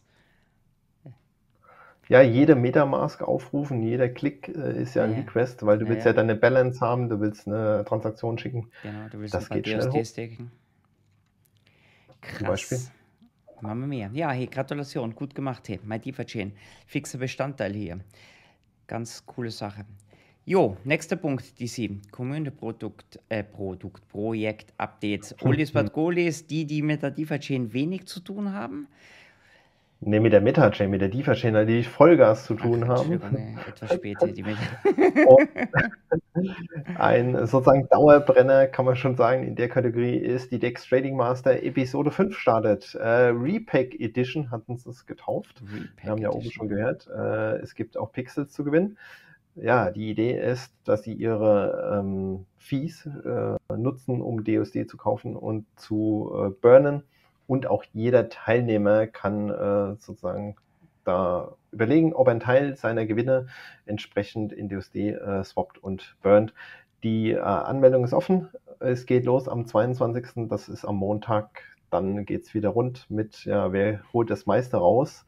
Ja, 2.08 2.22
jeder 2.22 2.56
Metamask 2.56 3.22
aufrufen, 3.24 3.82
jeder 3.82 4.10
Klick 4.10 4.50
äh, 4.50 4.82
ist 4.82 4.94
ja 4.94 5.04
ein 5.04 5.14
ja. 5.14 5.18
Request, 5.20 5.66
weil 5.66 5.80
du 5.80 5.86
ja, 5.86 5.92
willst 5.92 6.06
ja. 6.06 6.12
ja 6.12 6.16
deine 6.16 6.36
Balance 6.36 6.80
haben, 6.80 7.10
du 7.10 7.20
willst 7.20 7.48
eine 7.48 7.84
Transaktion 7.88 8.38
schicken. 8.38 8.70
Genau, 8.84 9.10
du 9.10 9.20
willst 9.20 9.34
das 9.34 9.50
ein 9.50 9.62
geht 9.62 9.68
schnell 9.68 10.06
staken. 10.06 10.52
Krass. 12.22 12.38
Zum 12.38 12.48
Beispiel. 12.48 12.99
Machen 13.62 13.82
wir 13.82 13.88
mehr. 13.88 14.10
Ja, 14.14 14.32
hey, 14.32 14.48
Gratulation, 14.48 15.14
gut 15.14 15.36
gemacht, 15.36 15.68
hey, 15.68 15.80
MyDeFi-Chain. 15.84 16.54
Fixer 16.86 17.18
Bestandteil 17.18 17.74
hier. 17.74 18.00
Ganz 18.88 19.26
coole 19.26 19.52
Sache. 19.52 19.86
Jo, 20.46 20.78
nächster 20.84 21.16
Punkt, 21.16 21.60
DC. 21.60 21.90
Community-Produkt, 22.12 23.20
äh, 23.30 23.44
Produkt, 23.44 24.08
Projekt, 24.08 24.74
Updates. 24.78 25.36
Oldies 25.42 25.72
but 25.72 25.94
Goalies, 25.94 26.48
die, 26.48 26.66
die 26.66 26.82
mit 26.82 27.04
der 27.04 27.12
DeFi-Chain 27.12 27.72
wenig 27.74 28.08
zu 28.08 28.20
tun 28.20 28.52
haben. 28.52 28.88
Ne, 30.02 30.22
mit 30.22 30.32
der 30.32 30.40
Meta-Chain, 30.40 30.90
mit 30.90 31.02
der 31.02 31.10
DeFi-Chain, 31.10 31.58
an 31.58 31.68
die 31.68 31.84
Vollgas 31.84 32.46
zu 32.46 32.54
tun 32.54 32.86
Ach, 32.86 33.00
haben. 33.00 33.20
etwas 33.68 33.94
später, 33.94 34.28
die 34.28 34.44
Meta. 34.44 34.62
ein 36.98 37.34
sozusagen 37.46 37.90
Dauerbrenner, 37.90 38.68
kann 38.68 38.86
man 38.86 38.96
schon 38.96 39.18
sagen, 39.18 39.44
in 39.44 39.58
der 39.58 39.68
Kategorie 39.68 40.16
ist 40.16 40.54
die 40.54 40.60
Dex 40.60 40.88
Trading 40.88 41.18
Master 41.18 41.62
Episode 41.64 42.12
5 42.12 42.34
startet. 42.38 42.96
Äh, 42.96 43.32
Repack 43.34 44.00
Edition 44.00 44.52
hatten 44.52 44.78
sie 44.78 44.90
es 44.90 45.06
getauft. 45.06 45.62
Repack 45.62 46.04
Wir 46.04 46.10
haben 46.12 46.22
ja 46.22 46.30
oben 46.30 46.40
Edition. 46.40 46.70
schon 46.70 46.78
gehört, 46.78 47.08
äh, 47.08 47.58
es 47.58 47.76
gibt 47.76 47.98
auch 47.98 48.14
Pixels 48.14 48.54
zu 48.54 48.64
gewinnen. 48.64 48.98
Ja, 49.56 49.92
die 49.92 50.10
Idee 50.10 50.40
ist, 50.40 50.72
dass 50.86 51.04
sie 51.04 51.14
ihre 51.14 52.00
ähm, 52.00 52.46
Fees 52.58 53.06
äh, 53.06 53.58
nutzen, 53.76 54.22
um 54.22 54.46
DSD 54.46 54.88
zu 54.88 54.96
kaufen 54.96 55.36
und 55.36 55.66
zu 55.76 56.32
äh, 56.34 56.50
burnen. 56.52 57.04
Und 57.50 57.66
auch 57.66 57.84
jeder 57.94 58.30
Teilnehmer 58.30 59.08
kann 59.08 59.50
äh, 59.50 59.96
sozusagen 59.96 60.56
da 61.04 61.56
überlegen, 61.72 62.14
ob 62.14 62.28
einen 62.28 62.40
Teil 62.40 62.76
seiner 62.76 63.08
Gewinne 63.08 63.48
entsprechend 63.88 64.54
in 64.54 64.70
DSD 64.70 65.14
äh, 65.14 65.44
swappt 65.44 65.80
und 65.80 66.16
burnt. 66.22 66.54
Die 67.02 67.32
äh, 67.32 67.40
Anmeldung 67.40 68.04
ist 68.04 68.14
offen. 68.14 68.50
Es 68.80 69.08
geht 69.08 69.26
los 69.26 69.48
am 69.48 69.66
22. 69.66 70.48
Das 70.48 70.70
ist 70.70 70.86
am 70.86 70.98
Montag. 70.98 71.64
Dann 71.90 72.24
geht 72.24 72.44
es 72.44 72.54
wieder 72.54 72.70
rund 72.70 73.10
mit, 73.10 73.46
ja, 73.46 73.74
wer 73.74 74.02
holt 74.14 74.30
das 74.30 74.46
meiste 74.46 74.78
raus 74.78 75.26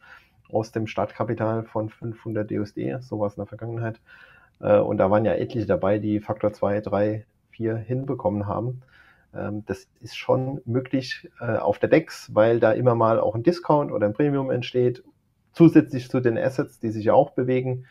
aus 0.51 0.71
dem 0.71 0.85
Startkapital 0.85 1.63
von 1.63 1.89
500 1.89 2.51
DSD, 2.51 2.97
sowas 2.99 3.33
in 3.33 3.41
der 3.41 3.47
Vergangenheit. 3.47 3.99
Äh, 4.59 4.77
und 4.77 4.99
da 4.99 5.09
waren 5.09 5.25
ja 5.25 5.33
etliche 5.33 5.65
dabei, 5.65 5.97
die 5.97 6.19
Faktor 6.19 6.53
2, 6.53 6.81
3, 6.81 7.25
4 7.49 7.77
hinbekommen 7.77 8.45
haben. 8.45 8.83
Ähm, 9.33 9.63
das 9.65 9.87
ist 9.99 10.17
schon 10.17 10.61
möglich 10.65 11.29
äh, 11.39 11.57
auf 11.57 11.79
der 11.79 11.89
DEX, 11.89 12.33
weil 12.33 12.59
da 12.59 12.71
immer 12.73 12.95
mal 12.95 13.19
auch 13.19 13.35
ein 13.35 13.43
Discount 13.43 13.91
oder 13.91 14.05
ein 14.07 14.13
Premium 14.13 14.51
entsteht, 14.51 15.03
zusätzlich 15.53 16.09
zu 16.09 16.19
den 16.19 16.37
Assets, 16.37 16.79
die 16.79 16.89
sich 16.89 17.05
ja 17.05 17.13
auch 17.13 17.31
bewegen. 17.31 17.85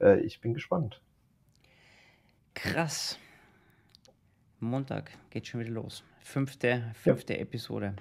Äh, 0.00 0.20
ich 0.20 0.40
bin 0.40 0.54
gespannt. 0.54 1.00
Krass. 2.54 3.18
Montag 4.60 5.12
geht 5.30 5.46
schon 5.46 5.60
wieder 5.60 5.70
los. 5.70 6.02
Fünfte, 6.20 6.90
fünfte 6.94 7.38
Episode. 7.38 7.94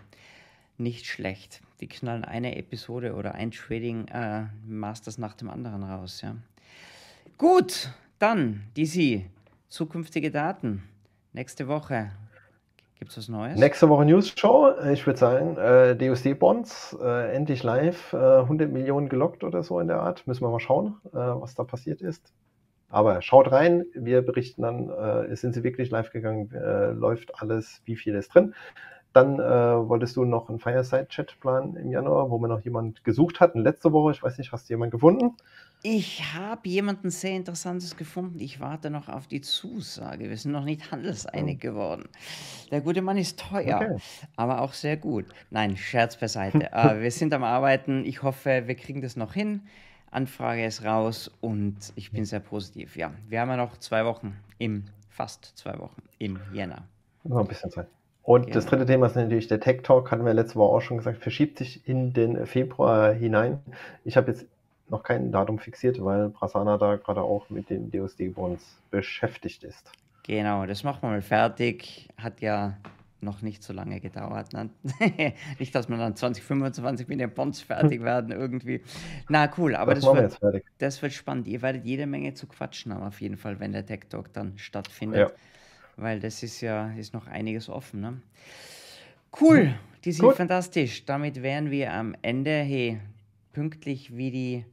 Nicht 0.78 1.06
schlecht. 1.06 1.62
Die 1.80 1.88
knallen 1.88 2.26
eine 2.26 2.56
Episode 2.56 3.14
oder 3.14 3.36
ein 3.36 3.52
Trading 3.52 4.08
äh, 4.08 4.46
Masters 4.66 5.18
nach 5.18 5.36
dem 5.36 5.50
anderen 5.50 5.84
raus, 5.84 6.22
ja. 6.22 6.36
Gut, 7.38 7.92
dann, 8.18 8.64
DC, 8.76 9.26
zukünftige 9.68 10.32
Daten. 10.32 10.84
Nächste 11.34 11.68
Woche. 11.68 12.12
Gibt 13.00 13.12
es 13.12 13.18
was 13.18 13.30
Neues? 13.30 13.60
Nächste 13.60 13.90
Woche 13.90 14.06
News 14.06 14.34
Show. 14.36 14.72
Ich 14.92 15.06
würde 15.06 15.20
sagen, 15.20 15.56
äh, 15.58 15.96
DUSD 15.96 16.34
Bonds, 16.34 16.98
äh, 17.00 17.32
endlich 17.36 17.62
live, 17.62 18.14
äh, 18.14 18.18
100 18.18 18.72
Millionen 18.72 19.08
gelockt 19.08 19.44
oder 19.44 19.62
so 19.62 19.80
in 19.80 19.88
der 19.88 20.02
Art. 20.02 20.26
Müssen 20.26 20.42
wir 20.44 20.50
mal 20.50 20.60
schauen, 20.60 20.96
äh, 21.14 21.18
was 21.18 21.54
da 21.54 21.64
passiert 21.64 22.02
ist. 22.02 22.34
Aber 22.90 23.22
schaut 23.22 23.52
rein, 23.52 23.86
wir 23.94 24.24
berichten 24.24 24.64
dann, 24.64 24.90
äh, 24.90 25.36
sind 25.36 25.54
sie 25.54 25.64
wirklich 25.64 25.92
live 25.92 26.12
gegangen, 26.12 26.52
äh, 26.52 26.92
läuft 26.92 27.40
alles, 27.40 27.82
wie 27.86 27.98
viel 27.98 28.16
ist 28.16 28.34
drin. 28.34 28.56
Dann 29.18 29.40
äh, 29.40 29.90
wolltest 29.90 30.16
du 30.16 30.26
noch 30.26 30.48
einen 30.48 30.60
Fireside-Chat 30.60 31.40
planen 31.40 31.76
im 31.76 31.90
Januar, 31.90 32.30
wo 32.30 32.38
wir 32.38 32.48
noch 32.48 32.60
jemand 32.62 33.04
gesucht 33.04 33.40
hatten. 33.40 33.62
Letzte 33.62 33.92
Woche, 33.92 34.12
ich 34.12 34.22
weiß 34.22 34.38
nicht, 34.38 34.52
hast 34.52 34.70
du 34.70 34.74
jemanden 34.74 34.92
gefunden? 34.92 35.36
Ich 35.82 36.36
habe 36.36 36.70
jemanden 36.70 37.10
sehr 37.10 37.36
Interessantes 37.36 37.98
gefunden. 37.98 38.40
Ich 38.40 38.60
warte 38.60 38.92
noch 38.92 39.10
auf 39.10 39.26
die 39.26 39.42
Zusage. 39.42 40.30
Wir 40.30 40.38
sind 40.38 40.52
noch 40.52 40.66
nicht 40.66 40.92
handelseinig 40.92 41.60
geworden. 41.60 42.10
Der 42.70 42.82
gute 42.82 43.02
Mann 43.02 43.18
ist 43.18 43.40
teuer, 43.40 43.78
Okay. 43.78 43.98
aber 44.36 44.62
auch 44.62 44.74
sehr 44.74 44.98
gut. 44.98 45.26
Nein, 45.50 45.78
Scherz 45.78 46.16
beiseite. 46.16 46.72
äh, 46.72 47.02
wir 47.02 47.10
sind 47.10 47.34
am 47.34 47.44
Arbeiten. 47.44 48.06
Ich 48.06 48.22
hoffe, 48.22 48.68
wir 48.68 48.76
kriegen 48.76 49.02
das 49.02 49.16
noch 49.16 49.34
hin. 49.34 49.64
Anfrage 50.12 50.64
ist 50.64 50.86
raus 50.86 51.32
und 51.42 51.92
ich 51.96 52.12
bin 52.12 52.24
sehr 52.24 52.40
positiv. 52.40 52.96
Ja, 52.96 53.12
wir 53.28 53.42
haben 53.42 53.50
ja 53.50 53.58
noch 53.58 53.78
zwei 53.78 54.06
Wochen 54.06 54.36
im, 54.60 54.84
fast 55.10 55.58
zwei 55.58 55.80
Wochen 55.80 56.04
im 56.20 56.40
Jänner. 56.54 56.84
Noch 57.24 57.40
ein 57.40 57.48
bisschen 57.48 57.72
Zeit. 57.72 57.88
Und 58.28 58.54
das 58.54 58.66
Genau. 58.66 58.72
dritte 58.72 58.92
Thema 58.92 59.06
ist 59.06 59.16
natürlich 59.16 59.48
der 59.48 59.62
Tech 59.62 59.84
Talk, 59.84 60.12
hatten 60.12 60.26
wir 60.26 60.34
letzte 60.34 60.56
Woche 60.56 60.76
auch 60.76 60.82
schon 60.82 60.98
gesagt, 60.98 61.20
verschiebt 61.20 61.58
sich 61.60 61.88
in 61.88 62.12
den 62.12 62.46
Februar 62.46 63.14
hinein. 63.14 63.60
Ich 64.04 64.18
habe 64.18 64.32
jetzt 64.32 64.46
noch 64.90 65.04
kein 65.04 65.32
Datum 65.32 65.60
fixiert, 65.60 66.04
weil 66.04 66.30
Prasanna 66.30 66.78
da 66.78 66.98
gerade 66.98 67.22
auch 67.22 67.50
mit 67.50 67.70
den 67.70 67.90
DOSD-Bonds 67.90 68.82
beschäftigt 68.92 69.64
ist. 69.64 69.90
Genau, 70.24 70.66
das 70.66 70.84
machen 70.84 71.04
wir 71.04 71.10
mal 71.12 71.22
fertig. 71.22 72.10
Hat 72.18 72.42
ja 72.42 72.78
noch 73.22 73.42
nicht 73.42 73.64
so 73.64 73.72
lange 73.72 74.02
gedauert. 74.02 74.52
Ne? 74.52 74.72
nicht, 75.58 75.74
dass 75.74 75.88
wir 75.88 75.96
dann 75.96 76.18
2025 76.18 77.08
mit 77.08 77.22
den 77.22 77.34
Bonds 77.34 77.62
fertig 77.62 78.04
werden 78.04 78.34
irgendwie. 78.34 78.84
Na 79.30 79.50
cool, 79.58 79.74
aber 79.74 79.96
das 79.96 80.04
das, 80.04 80.14
wir 80.14 80.22
wird, 80.24 80.34
fertig. 80.34 80.66
das 80.80 81.02
wird 81.02 81.14
spannend. 81.14 81.48
Ihr 81.48 81.62
werdet 81.62 81.86
jede 81.86 82.06
Menge 82.06 82.34
zu 82.34 82.46
quatschen 82.48 82.94
haben 82.94 83.04
auf 83.04 83.22
jeden 83.22 83.38
Fall, 83.38 83.62
wenn 83.62 83.72
der 83.72 83.86
Tech 83.86 84.02
Talk 84.10 84.34
dann 84.34 84.58
stattfindet. 84.58 85.30
Ja. 85.30 85.36
Weil 85.98 86.20
das 86.20 86.44
ist 86.44 86.62
ja 86.62 86.92
ist 86.92 87.14
noch 87.14 87.28
einiges 87.28 87.70
offen. 87.70 88.00
Ne? 88.00 88.22
Cool, 89.42 89.74
die 90.06 90.12
sind 90.12 90.26
Gut. 90.26 90.36
fantastisch. 90.36 91.06
Damit 91.06 91.42
wären 91.42 91.70
wir 91.70 91.94
am 91.94 92.16
Ende. 92.22 92.52
Hey, 92.52 93.00
pünktlich 93.52 94.16
wie 94.16 94.30
die, 94.30 94.66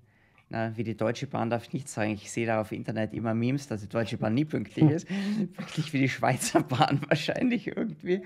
na, 0.50 0.76
wie 0.76 0.84
die 0.84 0.96
Deutsche 0.96 1.26
Bahn 1.26 1.48
darf 1.48 1.64
ich 1.64 1.72
nicht 1.72 1.88
sagen. 1.88 2.12
Ich 2.12 2.30
sehe 2.30 2.46
da 2.46 2.60
auf 2.60 2.70
Internet 2.70 3.14
immer 3.14 3.32
Memes, 3.32 3.66
dass 3.66 3.80
die 3.80 3.88
Deutsche 3.88 4.18
Bahn 4.18 4.34
nie 4.34 4.44
pünktlich 4.44 4.90
ist. 4.90 5.08
pünktlich 5.56 5.92
wie 5.94 6.00
die 6.00 6.08
Schweizer 6.10 6.62
Bahn 6.62 7.00
wahrscheinlich 7.08 7.68
irgendwie. 7.68 8.22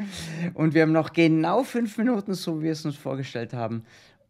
Und 0.55 0.75
wir 0.75 0.83
haben 0.83 0.93
noch 0.93 1.13
genau 1.13 1.63
fünf 1.63 1.97
Minuten, 1.97 2.35
so 2.35 2.59
wie 2.59 2.65
wir 2.65 2.73
es 2.73 2.85
uns 2.85 2.97
vorgestellt 2.97 3.55
haben. 3.55 3.85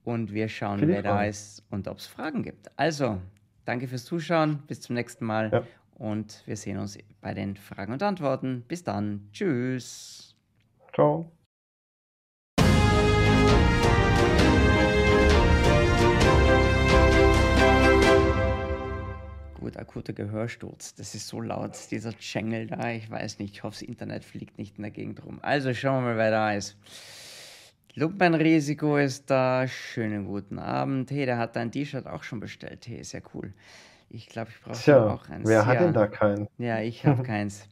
Und 0.04 0.32
wir 0.32 0.48
schauen, 0.48 0.80
die 0.80 0.88
wer 0.88 1.02
da 1.02 1.24
ist 1.24 1.64
und 1.70 1.88
ob 1.88 1.98
es 1.98 2.06
Fragen 2.06 2.42
gibt. 2.42 2.70
Also, 2.76 3.20
danke 3.64 3.88
fürs 3.88 4.04
Zuschauen. 4.04 4.62
Bis 4.66 4.80
zum 4.80 4.94
nächsten 4.94 5.24
Mal. 5.24 5.50
Ja. 5.52 5.62
Und 5.98 6.42
wir 6.46 6.56
sehen 6.56 6.78
uns 6.78 6.96
bei 7.20 7.34
den 7.34 7.56
Fragen 7.56 7.92
und 7.92 8.02
Antworten. 8.02 8.62
Bis 8.68 8.84
dann. 8.84 9.28
Tschüss. 9.32 10.36
Ciao. 10.94 11.32
Gut, 19.58 19.76
akuter 19.76 20.12
Gehörsturz. 20.12 20.94
Das 20.94 21.16
ist 21.16 21.26
so 21.26 21.40
laut, 21.40 21.76
dieser 21.90 22.14
Jingle 22.20 22.68
da. 22.68 22.92
Ich 22.92 23.10
weiß 23.10 23.40
nicht. 23.40 23.54
Ich 23.54 23.62
hoffe, 23.64 23.74
das 23.80 23.82
Internet 23.82 24.24
fliegt 24.24 24.56
nicht 24.56 24.76
in 24.76 24.82
der 24.82 24.92
Gegend 24.92 25.24
rum. 25.24 25.40
Also 25.42 25.74
schauen 25.74 26.04
wir 26.04 26.12
mal, 26.12 26.16
wer 26.16 26.30
da 26.30 26.52
ist. 26.52 26.76
Lumpenrisiko 27.94 28.96
ist 28.98 29.28
da. 29.28 29.66
Schönen 29.66 30.26
guten 30.26 30.60
Abend. 30.60 31.10
Hey, 31.10 31.26
der 31.26 31.38
hat 31.38 31.56
dein 31.56 31.72
T-Shirt 31.72 32.06
auch 32.06 32.22
schon 32.22 32.38
bestellt. 32.38 32.86
Hey, 32.86 33.02
sehr 33.02 33.22
cool. 33.34 33.52
Ich 34.10 34.28
glaube, 34.28 34.50
ich 34.50 34.60
brauche 34.60 34.78
Tja, 34.78 35.06
auch 35.06 35.28
eins. 35.28 35.48
wer 35.48 35.66
hat 35.66 35.74
ja. 35.74 35.80
denn 35.82 35.92
da 35.92 36.06
keinen? 36.06 36.48
Ja, 36.58 36.80
ich 36.80 37.04
habe 37.04 37.22
keins. 37.22 37.66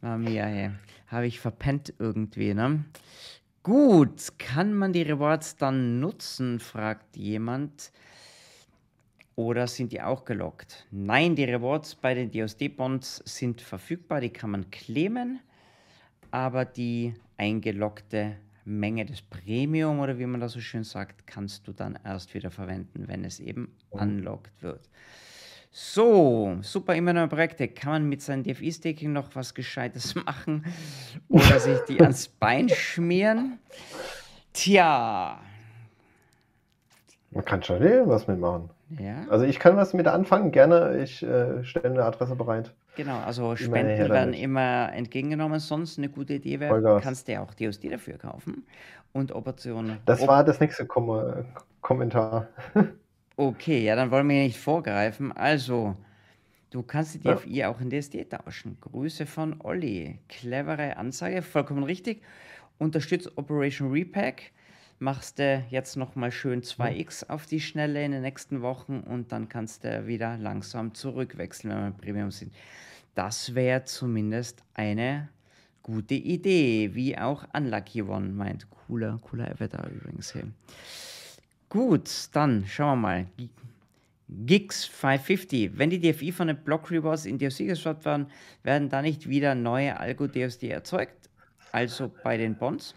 Mama 0.00 0.18
mia, 0.18 0.44
hey. 0.44 0.70
Habe 1.06 1.26
ich 1.26 1.40
verpennt 1.40 1.94
irgendwie, 1.98 2.54
ne? 2.54 2.84
Gut, 3.62 4.38
kann 4.38 4.72
man 4.74 4.92
die 4.92 5.02
Rewards 5.02 5.56
dann 5.56 6.00
nutzen, 6.00 6.60
fragt 6.60 7.16
jemand. 7.16 7.92
Oder 9.36 9.66
sind 9.66 9.92
die 9.92 10.02
auch 10.02 10.24
gelockt? 10.24 10.86
Nein, 10.90 11.34
die 11.34 11.44
Rewards 11.44 11.94
bei 11.94 12.14
den 12.14 12.30
DSD-Bonds 12.30 13.22
sind 13.24 13.60
verfügbar, 13.60 14.20
die 14.20 14.30
kann 14.30 14.50
man 14.50 14.70
claimen, 14.70 15.40
aber 16.30 16.64
die 16.64 17.14
eingeloggte 17.38 18.36
Menge 18.64 19.06
des 19.06 19.22
Premium 19.22 20.00
oder 20.00 20.18
wie 20.18 20.26
man 20.26 20.40
das 20.40 20.52
so 20.52 20.60
schön 20.60 20.84
sagt, 20.84 21.26
kannst 21.26 21.66
du 21.66 21.72
dann 21.72 21.98
erst 22.04 22.34
wieder 22.34 22.50
verwenden, 22.50 23.08
wenn 23.08 23.24
es 23.24 23.40
eben 23.40 23.74
unlocked 23.90 24.62
wird. 24.62 24.88
So, 25.72 26.58
super 26.62 26.96
immer 26.96 27.12
neue 27.12 27.28
Projekte. 27.28 27.68
Kann 27.68 27.92
man 27.92 28.08
mit 28.08 28.22
seinem 28.22 28.42
DFI-Staking 28.42 29.12
noch 29.12 29.28
was 29.34 29.54
Gescheites 29.54 30.14
machen 30.26 30.64
oder 31.28 31.60
sich 31.60 31.78
die 31.88 32.00
ans 32.00 32.26
Bein 32.28 32.68
schmieren? 32.68 33.58
Tja, 34.52 35.38
Man 37.30 37.44
kann 37.44 37.62
schon 37.62 37.80
was 38.08 38.26
mitmachen. 38.26 38.68
ja. 38.98 39.24
Also 39.28 39.44
ich 39.44 39.60
kann 39.60 39.76
was 39.76 39.94
mit 39.94 40.08
anfangen, 40.08 40.50
gerne. 40.50 41.00
Ich 41.04 41.22
äh, 41.22 41.62
stelle 41.62 41.90
eine 41.90 42.04
Adresse 42.04 42.34
bereit. 42.34 42.74
Genau, 42.96 43.20
also 43.20 43.54
Spenden 43.54 43.96
werden 43.96 44.08
damit. 44.32 44.40
immer 44.40 44.92
entgegengenommen. 44.92 45.60
Sonst 45.60 45.98
eine 45.98 46.08
gute 46.08 46.34
Idee 46.34 46.58
wäre, 46.58 46.70
Vollgas. 46.72 47.02
kannst 47.04 47.28
du 47.28 47.32
ja 47.32 47.42
auch 47.42 47.54
DOSD 47.54 47.88
dafür 47.90 48.18
kaufen. 48.18 48.66
Und 49.12 49.32
Optionen. 49.32 49.98
Das 50.06 50.26
war 50.26 50.42
das 50.42 50.58
nächste 50.58 50.84
Kom 50.86 51.44
Kommentar. 51.80 52.48
Okay, 53.40 53.82
ja, 53.82 53.96
dann 53.96 54.10
wollen 54.10 54.28
wir 54.28 54.36
hier 54.36 54.44
nicht 54.44 54.58
vorgreifen. 54.58 55.32
Also, 55.32 55.96
du 56.68 56.82
kannst 56.82 57.14
die 57.14 57.26
Ja. 57.26 57.36
DFI 57.36 57.64
auch 57.64 57.80
in 57.80 57.88
DSD 57.88 58.26
tauschen. 58.26 58.76
Grüße 58.82 59.24
von 59.24 59.62
Olli. 59.62 60.18
Clevere 60.28 60.98
Ansage, 60.98 61.40
vollkommen 61.40 61.82
richtig. 61.84 62.20
Unterstützt 62.76 63.38
Operation 63.38 63.92
Repack. 63.92 64.52
Machst 64.98 65.38
du 65.38 65.64
jetzt 65.70 65.96
nochmal 65.96 66.32
schön 66.32 66.60
2x 66.60 67.30
auf 67.30 67.46
die 67.46 67.60
Schnelle 67.60 68.04
in 68.04 68.12
den 68.12 68.20
nächsten 68.20 68.60
Wochen 68.60 69.00
und 69.00 69.32
dann 69.32 69.48
kannst 69.48 69.84
du 69.84 70.06
wieder 70.06 70.36
langsam 70.36 70.92
zurückwechseln, 70.92 71.72
wenn 71.72 71.80
wir 71.80 71.86
im 71.86 71.96
Premium 71.96 72.30
sind. 72.30 72.52
Das 73.14 73.54
wäre 73.54 73.84
zumindest 73.84 74.62
eine 74.74 75.30
gute 75.82 76.12
Idee, 76.12 76.90
wie 76.92 77.16
auch 77.16 77.46
Unlucky 77.54 78.02
One 78.02 78.28
meint. 78.28 78.66
Cooler, 78.68 79.18
cooler 79.22 79.50
Avatar 79.50 79.88
übrigens. 79.88 80.34
Hey. 80.34 80.42
Gut, 81.70 82.28
dann 82.32 82.64
schauen 82.66 83.00
wir 83.00 83.08
mal. 83.08 83.26
Gigs 84.28 84.86
550. 84.86 85.78
Wenn 85.78 85.90
die 85.90 86.00
DFI 86.00 86.32
von 86.32 86.48
den 86.48 86.56
Block 86.56 86.90
Rewards 86.90 87.26
in 87.26 87.38
DOC 87.38 87.58
geswappt 87.58 88.04
werden, 88.04 88.26
werden 88.64 88.88
da 88.88 89.02
nicht 89.02 89.28
wieder 89.28 89.54
neue 89.54 89.98
Algo-DSD 89.98 90.68
erzeugt? 90.68 91.30
Also 91.70 92.10
bei 92.24 92.36
den 92.36 92.56
Bonds? 92.56 92.96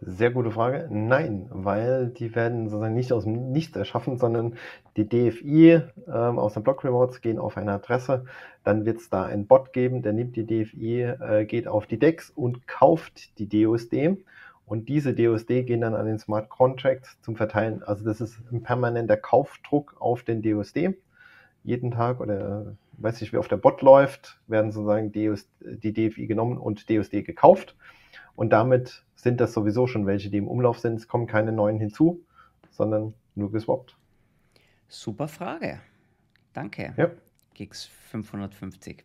Sehr 0.00 0.30
gute 0.30 0.52
Frage. 0.52 0.88
Nein, 0.88 1.48
weil 1.50 2.10
die 2.10 2.32
werden 2.36 2.68
sozusagen 2.68 2.94
nicht 2.94 3.12
aus 3.12 3.24
dem 3.24 3.50
Nichts 3.50 3.76
erschaffen, 3.76 4.16
sondern 4.16 4.56
die 4.96 5.08
DFI 5.08 5.82
ähm, 6.06 6.38
aus 6.38 6.54
den 6.54 6.62
Block 6.62 6.84
Rewards 6.84 7.20
gehen 7.22 7.40
auf 7.40 7.56
eine 7.56 7.72
Adresse. 7.72 8.24
Dann 8.62 8.86
wird 8.86 8.98
es 8.98 9.10
da 9.10 9.24
einen 9.24 9.48
Bot 9.48 9.72
geben, 9.72 10.02
der 10.02 10.12
nimmt 10.12 10.36
die 10.36 10.46
DFI, 10.46 11.02
äh, 11.02 11.44
geht 11.44 11.66
auf 11.66 11.88
die 11.88 11.98
DEX 11.98 12.30
und 12.30 12.68
kauft 12.68 13.36
die 13.40 13.48
DUSD. 13.48 14.16
Und 14.70 14.88
diese 14.88 15.14
DUSD 15.14 15.64
gehen 15.64 15.80
dann 15.80 15.96
an 15.96 16.06
den 16.06 16.20
Smart 16.20 16.48
Contract 16.48 17.16
zum 17.22 17.34
Verteilen. 17.34 17.82
Also 17.82 18.04
das 18.04 18.20
ist 18.20 18.38
ein 18.52 18.62
permanenter 18.62 19.16
Kaufdruck 19.16 19.96
auf 19.98 20.22
den 20.22 20.42
DUSD. 20.42 20.96
Jeden 21.64 21.90
Tag 21.90 22.20
oder 22.20 22.76
weiß 22.92 23.20
nicht, 23.20 23.32
wie 23.32 23.38
auf 23.38 23.48
der 23.48 23.56
Bot 23.56 23.82
läuft, 23.82 24.38
werden 24.46 24.70
sozusagen 24.70 25.10
die 25.10 25.92
DFI 25.92 26.28
genommen 26.28 26.56
und 26.56 26.88
DUSD 26.88 27.24
gekauft. 27.24 27.74
Und 28.36 28.50
damit 28.50 29.04
sind 29.16 29.40
das 29.40 29.54
sowieso 29.54 29.88
schon 29.88 30.06
welche, 30.06 30.30
die 30.30 30.38
im 30.38 30.46
Umlauf 30.46 30.78
sind. 30.78 30.94
Es 30.94 31.08
kommen 31.08 31.26
keine 31.26 31.50
neuen 31.50 31.80
hinzu, 31.80 32.24
sondern 32.70 33.14
nur 33.34 33.50
geswappt. 33.50 33.96
Super 34.86 35.26
Frage. 35.26 35.80
Danke. 36.52 36.94
Ja. 36.96 37.10
Gigs 37.54 37.86
550. 37.86 39.02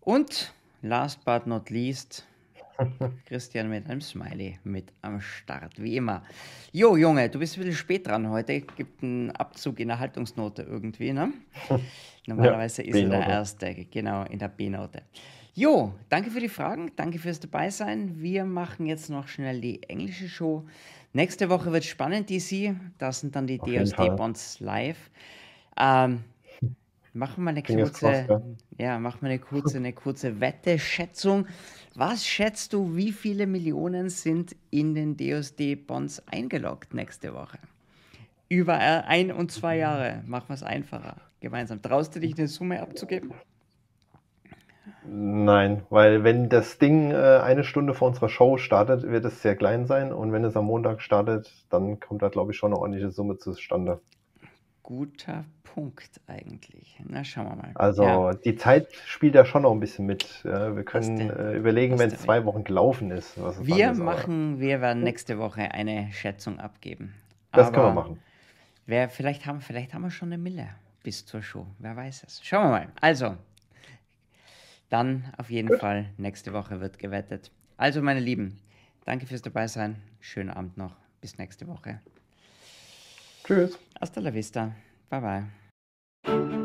Und 0.00 0.54
last 0.80 1.22
but 1.26 1.46
not 1.46 1.68
least, 1.68 2.26
Christian 3.26 3.70
mit 3.70 3.88
einem 3.88 4.00
Smiley 4.00 4.58
mit 4.64 4.92
am 5.02 5.20
Start, 5.20 5.80
wie 5.80 5.96
immer. 5.96 6.22
Jo, 6.72 6.96
Junge, 6.96 7.28
du 7.28 7.38
bist 7.38 7.56
ein 7.56 7.60
bisschen 7.60 7.76
spät 7.76 8.06
dran 8.06 8.28
heute. 8.30 8.60
Gibt 8.60 9.02
einen 9.02 9.30
Abzug 9.30 9.80
in 9.80 9.88
der 9.88 9.98
Haltungsnote 9.98 10.62
irgendwie, 10.62 11.12
ne? 11.12 11.32
Normalerweise 12.26 12.82
ja, 12.82 12.88
ist 12.88 13.02
er 13.02 13.08
der 13.08 13.26
erste, 13.26 13.74
genau, 13.90 14.24
in 14.24 14.38
der 14.38 14.48
B-Note. 14.48 15.02
Jo, 15.54 15.94
danke 16.08 16.30
für 16.30 16.40
die 16.40 16.48
Fragen, 16.48 16.90
danke 16.96 17.18
fürs 17.18 17.38
Dabeisein. 17.38 18.20
Wir 18.20 18.44
machen 18.44 18.86
jetzt 18.86 19.08
noch 19.08 19.28
schnell 19.28 19.60
die 19.60 19.82
englische 19.84 20.28
Show. 20.28 20.64
Nächste 21.12 21.48
Woche 21.48 21.70
wird 21.70 21.84
spannend, 21.84 22.28
DC. 22.28 22.74
Da 22.98 23.12
sind 23.12 23.36
dann 23.36 23.46
die 23.46 23.58
DSD-Bonds 23.58 24.58
live. 24.58 25.10
Ähm, 25.78 26.24
machen 27.14 27.44
wir 27.44 27.50
eine 27.50 27.62
kurze, 27.62 28.42
ja, 28.78 28.98
machen 28.98 29.22
wir 29.22 29.30
eine 29.30 29.38
kurze, 29.38 29.78
eine 29.78 29.92
kurze 29.92 30.40
Wette-Schätzung. 30.40 31.46
Was 31.94 32.26
schätzt 32.26 32.72
du, 32.72 32.96
wie 32.96 33.12
viele 33.12 33.46
Millionen 33.46 34.10
sind 34.10 34.54
in 34.70 34.94
den 34.94 35.16
DSD-Bonds 35.16 36.24
eingeloggt 36.26 36.92
nächste 36.92 37.32
Woche? 37.34 37.58
Über 38.48 38.74
ein 38.74 39.32
und 39.32 39.52
zwei 39.52 39.78
Jahre. 39.78 40.22
Machen 40.26 40.48
wir 40.48 40.54
es 40.54 40.62
einfacher. 40.62 41.16
Gemeinsam. 41.40 41.80
Traust 41.80 42.14
du 42.14 42.20
dich, 42.20 42.36
eine 42.36 42.48
Summe 42.48 42.80
abzugeben? 42.80 43.32
Nein, 45.06 45.82
weil 45.90 46.24
wenn 46.24 46.48
das 46.48 46.78
Ding 46.78 47.10
äh, 47.10 47.14
eine 47.14 47.62
Stunde 47.62 47.94
vor 47.94 48.08
unserer 48.08 48.30
Show 48.30 48.56
startet, 48.56 49.02
wird 49.02 49.24
es 49.26 49.42
sehr 49.42 49.54
klein 49.54 49.86
sein 49.86 50.12
und 50.12 50.32
wenn 50.32 50.44
es 50.44 50.56
am 50.56 50.64
Montag 50.64 51.02
startet, 51.02 51.52
dann 51.68 52.00
kommt 52.00 52.22
da, 52.22 52.28
glaube 52.28 52.52
ich, 52.52 52.58
schon 52.58 52.72
eine 52.72 52.80
ordentliche 52.80 53.10
Summe 53.10 53.36
zustande. 53.36 54.00
Guter 54.84 55.44
Punkt 55.62 56.20
eigentlich. 56.28 57.00
Na, 57.04 57.24
schauen 57.24 57.46
wir 57.46 57.56
mal. 57.56 57.70
Also 57.74 58.04
ja. 58.04 58.34
die 58.34 58.54
Zeit 58.54 58.92
spielt 59.06 59.34
da 59.34 59.44
schon 59.44 59.62
noch 59.62 59.72
ein 59.72 59.80
bisschen 59.80 60.06
mit. 60.06 60.44
Wir 60.44 60.84
können 60.84 61.30
äh, 61.30 61.56
überlegen, 61.56 61.98
wenn 61.98 62.12
es 62.12 62.20
zwei 62.20 62.44
Wochen 62.44 62.62
gelaufen 62.62 63.10
ist. 63.10 63.36
wir 63.36 63.90
ist, 63.90 63.98
machen, 63.98 64.60
wir 64.60 64.80
werden 64.80 65.02
nächste 65.02 65.38
Woche 65.38 65.72
eine 65.72 66.12
Schätzung 66.12 66.60
abgeben. 66.60 67.14
Das 67.50 67.68
aber 67.68 67.76
können 67.76 67.86
wir 67.88 67.94
machen. 67.94 68.18
Wer, 68.86 69.08
vielleicht, 69.08 69.46
haben, 69.46 69.62
vielleicht 69.62 69.94
haben 69.94 70.02
wir 70.02 70.10
schon 70.10 70.28
eine 70.28 70.38
Mille 70.38 70.68
bis 71.02 71.24
zur 71.24 71.42
Show. 71.42 71.66
Wer 71.78 71.96
weiß 71.96 72.24
es. 72.26 72.40
Schauen 72.44 72.64
wir 72.64 72.70
mal. 72.70 72.88
Also, 73.00 73.36
dann 74.90 75.32
auf 75.38 75.48
jeden 75.50 75.68
Gut. 75.68 75.80
Fall 75.80 76.10
nächste 76.18 76.52
Woche 76.52 76.80
wird 76.80 76.98
gewettet. 76.98 77.50
Also, 77.78 78.02
meine 78.02 78.20
Lieben, 78.20 78.58
danke 79.06 79.26
fürs 79.26 79.42
Dabeisein. 79.42 79.96
Schönen 80.20 80.50
Abend 80.50 80.76
noch. 80.76 80.94
Bis 81.22 81.38
nächste 81.38 81.66
Woche. 81.66 82.00
Tschüss. 83.44 83.78
Hasta 84.00 84.20
la 84.20 84.30
vista. 84.30 84.76
Bye 85.10 85.20
bye. 85.20 86.63